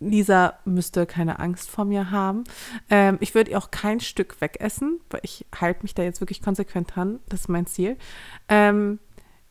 [0.00, 2.44] Lisa müsste keine Angst vor mir haben.
[2.90, 6.42] Ähm, ich würde ihr auch kein Stück wegessen, weil ich halte mich da jetzt wirklich
[6.42, 7.20] konsequent dran.
[7.28, 7.96] Das ist mein Ziel.
[8.48, 8.98] Ähm,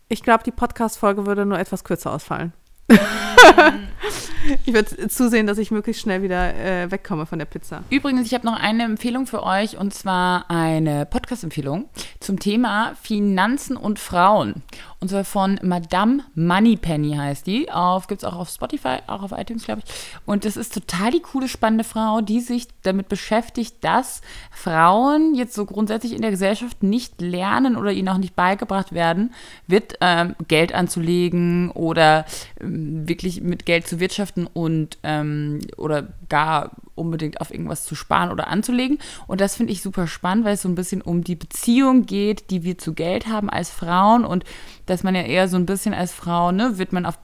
[0.08, 2.54] ich glaube, die Podcast-Folge würde nur etwas kürzer ausfallen.
[4.66, 7.84] ich werde zusehen, dass ich möglichst schnell wieder äh, wegkomme von der Pizza.
[7.90, 11.86] Übrigens, ich habe noch eine Empfehlung für euch und zwar eine Podcast-Empfehlung
[12.20, 14.64] zum Thema Finanzen und Frauen.
[15.00, 17.68] Und zwar von Madame Moneypenny heißt die.
[18.08, 19.94] Gibt es auch auf Spotify, auch auf iTunes, glaube ich.
[20.26, 24.22] Und das ist total die coole, spannende Frau, die sich damit beschäftigt, dass
[24.52, 29.34] Frauen jetzt so grundsätzlich in der Gesellschaft nicht lernen oder ihnen auch nicht beigebracht werden,
[29.68, 32.26] wird ähm, Geld anzulegen oder
[32.62, 38.32] ähm, wirklich mit Geld zu wirtschaften und ähm, oder gar unbedingt auf irgendwas zu sparen
[38.32, 38.98] oder anzulegen.
[39.28, 42.50] Und das finde ich super spannend, weil es so ein bisschen um die Beziehung geht,
[42.50, 44.44] die wir zu Geld haben als Frauen und
[44.86, 47.18] dass man ja eher so ein bisschen als Frau, ne, wird man auf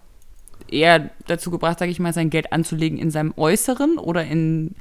[0.69, 4.75] eher dazu gebracht, sage ich mal, sein Geld anzulegen in seinem Äußeren oder in,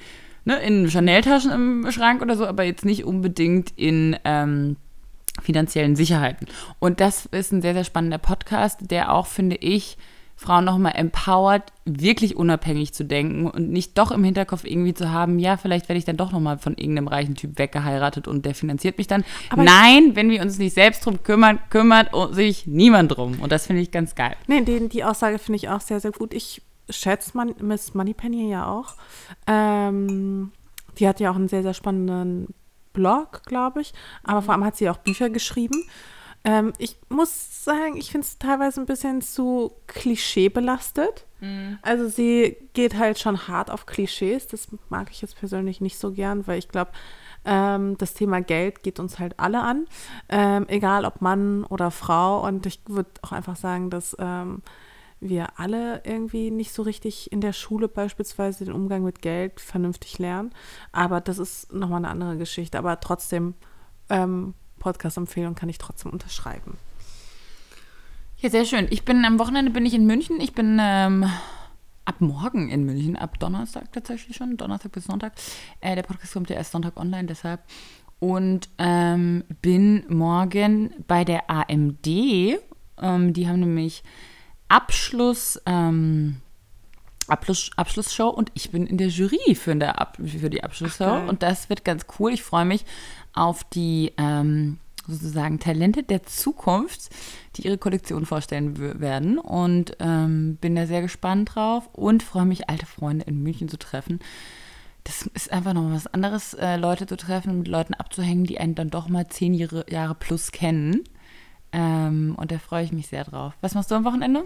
[0.44, 4.76] ne, in Chanel-Taschen im Schrank oder so, aber jetzt nicht unbedingt in ähm,
[5.40, 6.46] finanziellen Sicherheiten.
[6.78, 9.96] Und das ist ein sehr, sehr spannender Podcast, der auch, finde ich,
[10.38, 15.40] Frauen nochmal empowert, wirklich unabhängig zu denken und nicht doch im Hinterkopf irgendwie zu haben,
[15.40, 18.98] ja, vielleicht werde ich dann doch nochmal von irgendeinem reichen Typ weggeheiratet und der finanziert
[18.98, 19.24] mich dann.
[19.50, 23.40] Aber Nein, wenn wir uns nicht selbst drum kümmern, kümmert sich niemand drum.
[23.40, 24.36] Und das finde ich ganz geil.
[24.46, 26.32] Nee, die, die Aussage finde ich auch sehr, sehr gut.
[26.32, 28.94] Ich schätze man, Miss Moneypenny ja auch.
[29.48, 30.52] Ähm,
[31.00, 32.54] die hat ja auch einen sehr, sehr spannenden
[32.92, 33.92] Blog, glaube ich.
[34.22, 35.82] Aber vor allem hat sie auch Bücher geschrieben.
[36.44, 41.26] Ähm, ich muss sagen, ich finde es teilweise ein bisschen zu klischeebelastet.
[41.40, 41.78] Mhm.
[41.82, 44.46] Also sie geht halt schon hart auf Klischees.
[44.46, 46.92] Das mag ich jetzt persönlich nicht so gern, weil ich glaube,
[47.44, 49.86] ähm, das Thema Geld geht uns halt alle an,
[50.28, 52.46] ähm, egal ob Mann oder Frau.
[52.46, 54.62] Und ich würde auch einfach sagen, dass ähm,
[55.20, 60.18] wir alle irgendwie nicht so richtig in der Schule beispielsweise den Umgang mit Geld vernünftig
[60.18, 60.52] lernen.
[60.92, 62.78] Aber das ist nochmal eine andere Geschichte.
[62.78, 63.54] Aber trotzdem
[64.08, 64.54] ähm,
[64.92, 66.78] Podcast-Empfehlung kann ich trotzdem unterschreiben.
[68.38, 68.86] Ja, sehr schön.
[68.90, 70.40] Ich bin am Wochenende bin ich in München.
[70.40, 71.28] Ich bin ähm,
[72.04, 75.32] ab morgen in München, ab Donnerstag tatsächlich schon, Donnerstag bis Sonntag.
[75.80, 77.60] Äh, der Podcast kommt ja erst Sonntag online, deshalb.
[78.18, 82.06] Und ähm, bin morgen bei der AMD.
[82.06, 84.02] Ähm, die haben nämlich
[84.68, 85.60] Abschluss.
[85.66, 86.36] Ähm,
[87.28, 91.28] Abschluss, Abschlussshow und ich bin in der Jury für, der Ab, für die Abschlussshow Ach,
[91.28, 92.32] und das wird ganz cool.
[92.32, 92.84] Ich freue mich
[93.38, 97.10] auf die ähm, sozusagen Talente der Zukunft,
[97.56, 102.68] die ihre Kollektion vorstellen werden und ähm, bin da sehr gespannt drauf und freue mich,
[102.68, 104.20] alte Freunde in München zu treffen.
[105.04, 108.74] Das ist einfach noch was anderes, äh, Leute zu treffen mit Leuten abzuhängen, die einen
[108.74, 111.04] dann doch mal zehn Jahre, Jahre plus kennen.
[111.72, 113.54] Ähm, und da freue ich mich sehr drauf.
[113.62, 114.44] Was machst du am Wochenende?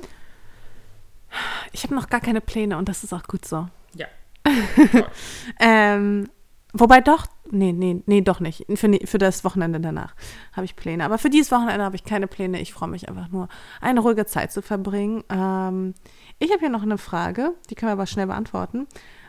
[1.72, 3.66] Ich habe noch gar keine Pläne und das ist auch gut so.
[3.94, 4.06] Ja.
[5.60, 6.28] ähm,
[6.72, 8.66] wobei doch, nee, nee, nee, doch nicht.
[8.74, 10.14] Für, für das Wochenende danach
[10.52, 11.04] habe ich Pläne.
[11.04, 12.60] Aber für dieses Wochenende habe ich keine Pläne.
[12.60, 13.48] Ich freue mich einfach nur,
[13.80, 15.24] eine ruhige Zeit zu verbringen.
[15.28, 15.94] Ähm,
[16.38, 18.86] ich habe hier noch eine Frage, die können wir aber schnell beantworten.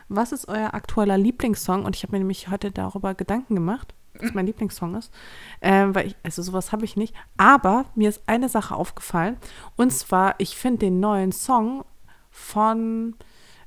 [0.08, 1.84] Was ist euer aktueller Lieblingssong?
[1.84, 5.12] Und ich habe mir nämlich heute darüber Gedanken gemacht was mein Lieblingssong ist.
[5.60, 7.14] Ähm, weil ich, also sowas habe ich nicht.
[7.36, 9.36] Aber mir ist eine Sache aufgefallen.
[9.76, 11.84] Und zwar, ich finde den neuen Song
[12.30, 13.16] von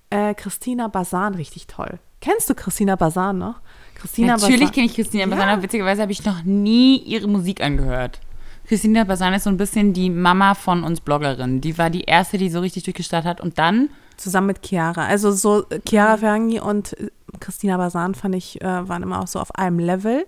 [0.10, 2.00] äh, Christina Basan richtig toll.
[2.22, 3.62] Kennst du Christina Basan noch?
[3.98, 5.48] Christina Natürlich kenne ich Christina ja.
[5.54, 8.20] Aber witzigerweise habe ich noch nie ihre Musik angehört.
[8.68, 11.62] Christina Basan ist so ein bisschen die Mama von uns Bloggerinnen.
[11.62, 15.06] Die war die erste, die so richtig durchgestartet hat und dann zusammen mit Chiara.
[15.06, 16.94] Also so Chiara Ferragni und
[17.40, 20.26] Christina Basan fand ich, äh, waren immer auch so auf einem Level.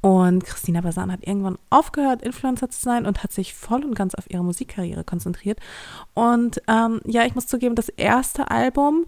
[0.00, 4.16] Und Christina Basan hat irgendwann aufgehört, Influencer zu sein und hat sich voll und ganz
[4.16, 5.60] auf ihre Musikkarriere konzentriert.
[6.12, 9.04] Und ähm, ja, ich muss zugeben, das erste Album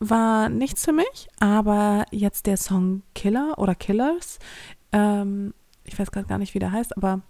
[0.00, 4.40] war nichts für mich, aber jetzt der Song Killer oder Killers
[4.92, 5.52] ähm,
[5.88, 7.20] ich weiß gerade gar nicht, wie der heißt, aber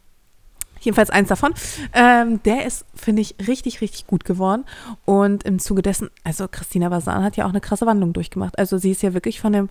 [0.80, 1.52] jedenfalls eins davon.
[1.92, 4.64] Ähm, der ist, finde ich, richtig, richtig gut geworden.
[5.04, 8.58] Und im Zuge dessen, also Christina Basan hat ja auch eine krasse Wandlung durchgemacht.
[8.58, 9.68] Also sie ist ja wirklich von dem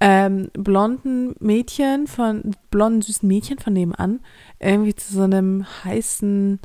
[0.00, 4.20] ähm, blonden Mädchen, von blonden, süßen Mädchen von nebenan,
[4.60, 6.60] irgendwie zu so einem heißen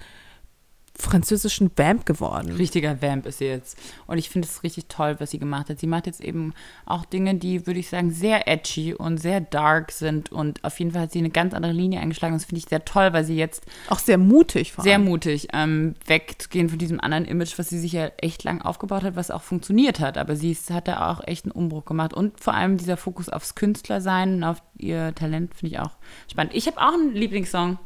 [1.01, 2.51] französischen Vamp geworden.
[2.53, 3.77] Richtiger Vamp ist sie jetzt.
[4.07, 5.79] Und ich finde es richtig toll, was sie gemacht hat.
[5.79, 6.53] Sie macht jetzt eben
[6.85, 10.31] auch Dinge, die, würde ich sagen, sehr edgy und sehr dark sind.
[10.31, 12.35] Und auf jeden Fall hat sie eine ganz andere Linie eingeschlagen.
[12.35, 13.63] Das finde ich sehr toll, weil sie jetzt.
[13.89, 17.93] Auch sehr mutig vor Sehr mutig, ähm, wegzugehen von diesem anderen Image, was sie sich
[17.93, 20.17] ja echt lang aufgebaut hat, was auch funktioniert hat.
[20.17, 22.13] Aber sie ist, hat da auch echt einen Umbruch gemacht.
[22.13, 25.91] Und vor allem dieser Fokus aufs Künstlersein und auf ihr Talent finde ich auch
[26.29, 26.53] spannend.
[26.55, 27.79] Ich habe auch einen Lieblingssong.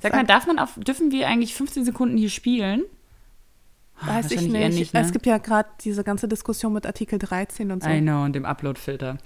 [0.00, 2.82] Sag mal, darf man auf, dürfen wir eigentlich 15 Sekunden hier spielen?
[4.04, 4.74] Weiß ich nicht.
[4.74, 5.00] nicht ne?
[5.00, 7.88] Es gibt ja gerade diese ganze Diskussion mit Artikel 13 und so.
[7.88, 9.18] I know, und dem Upload-Filter.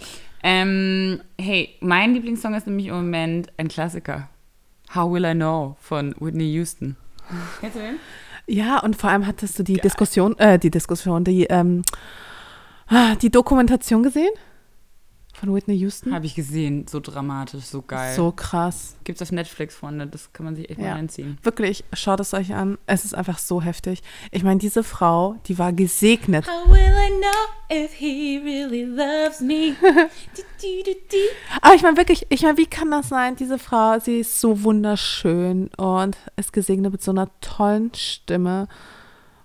[0.42, 4.28] Ähm, hey, mein Lieblingssong ist nämlich im Moment ein Klassiker.
[4.94, 6.96] How Will I Know von Whitney Houston.
[7.61, 7.96] Kennst du den?
[8.46, 9.82] Ja, und vor allem hattest du die Geil.
[9.82, 11.82] Diskussion, äh, die Diskussion, die, ähm,
[12.86, 14.30] ah, die Dokumentation gesehen?
[15.39, 16.14] Von Whitney Houston?
[16.14, 16.87] Habe ich gesehen.
[16.89, 18.14] So dramatisch, so geil.
[18.16, 18.97] So krass.
[19.05, 20.07] Gibt es auf Netflix, Freunde.
[20.07, 20.87] Das kann man sich echt ja.
[20.87, 21.37] mal reinziehen.
[21.43, 22.78] Wirklich, schaut es euch an.
[22.87, 24.03] Es ist einfach so heftig.
[24.30, 26.47] Ich meine, diese Frau, die war gesegnet.
[26.47, 29.76] How will I know if he really loves me?
[31.61, 33.37] Aber ich meine wirklich, ich meine, wie kann das sein?
[33.37, 38.68] Diese Frau, sie ist so wunderschön und ist gesegnet mit so einer tollen Stimme.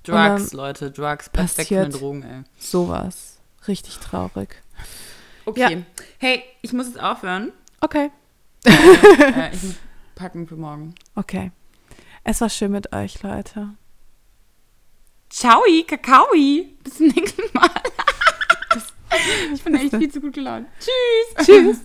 [0.04, 1.30] Drugs, Leute, Drugs.
[1.30, 2.44] Perfekt für Drogen, ey.
[2.58, 3.40] Sowas.
[3.68, 4.62] Richtig traurig.
[5.52, 5.74] Okay.
[5.74, 6.04] Ja.
[6.18, 7.52] Hey, ich muss jetzt aufhören.
[7.82, 8.10] Okay.
[8.66, 9.76] äh, ich muss
[10.16, 10.96] packen für morgen.
[11.16, 11.52] Okay.
[12.24, 13.70] Es war schön mit euch, Leute.
[15.30, 16.68] Ciao, Kakaoi.
[16.84, 17.70] Bis zum nächsten Mal.
[19.54, 20.68] ich bin echt viel zu gut gelaunt.
[20.80, 21.46] Tschüss.
[21.46, 21.78] Tschüss.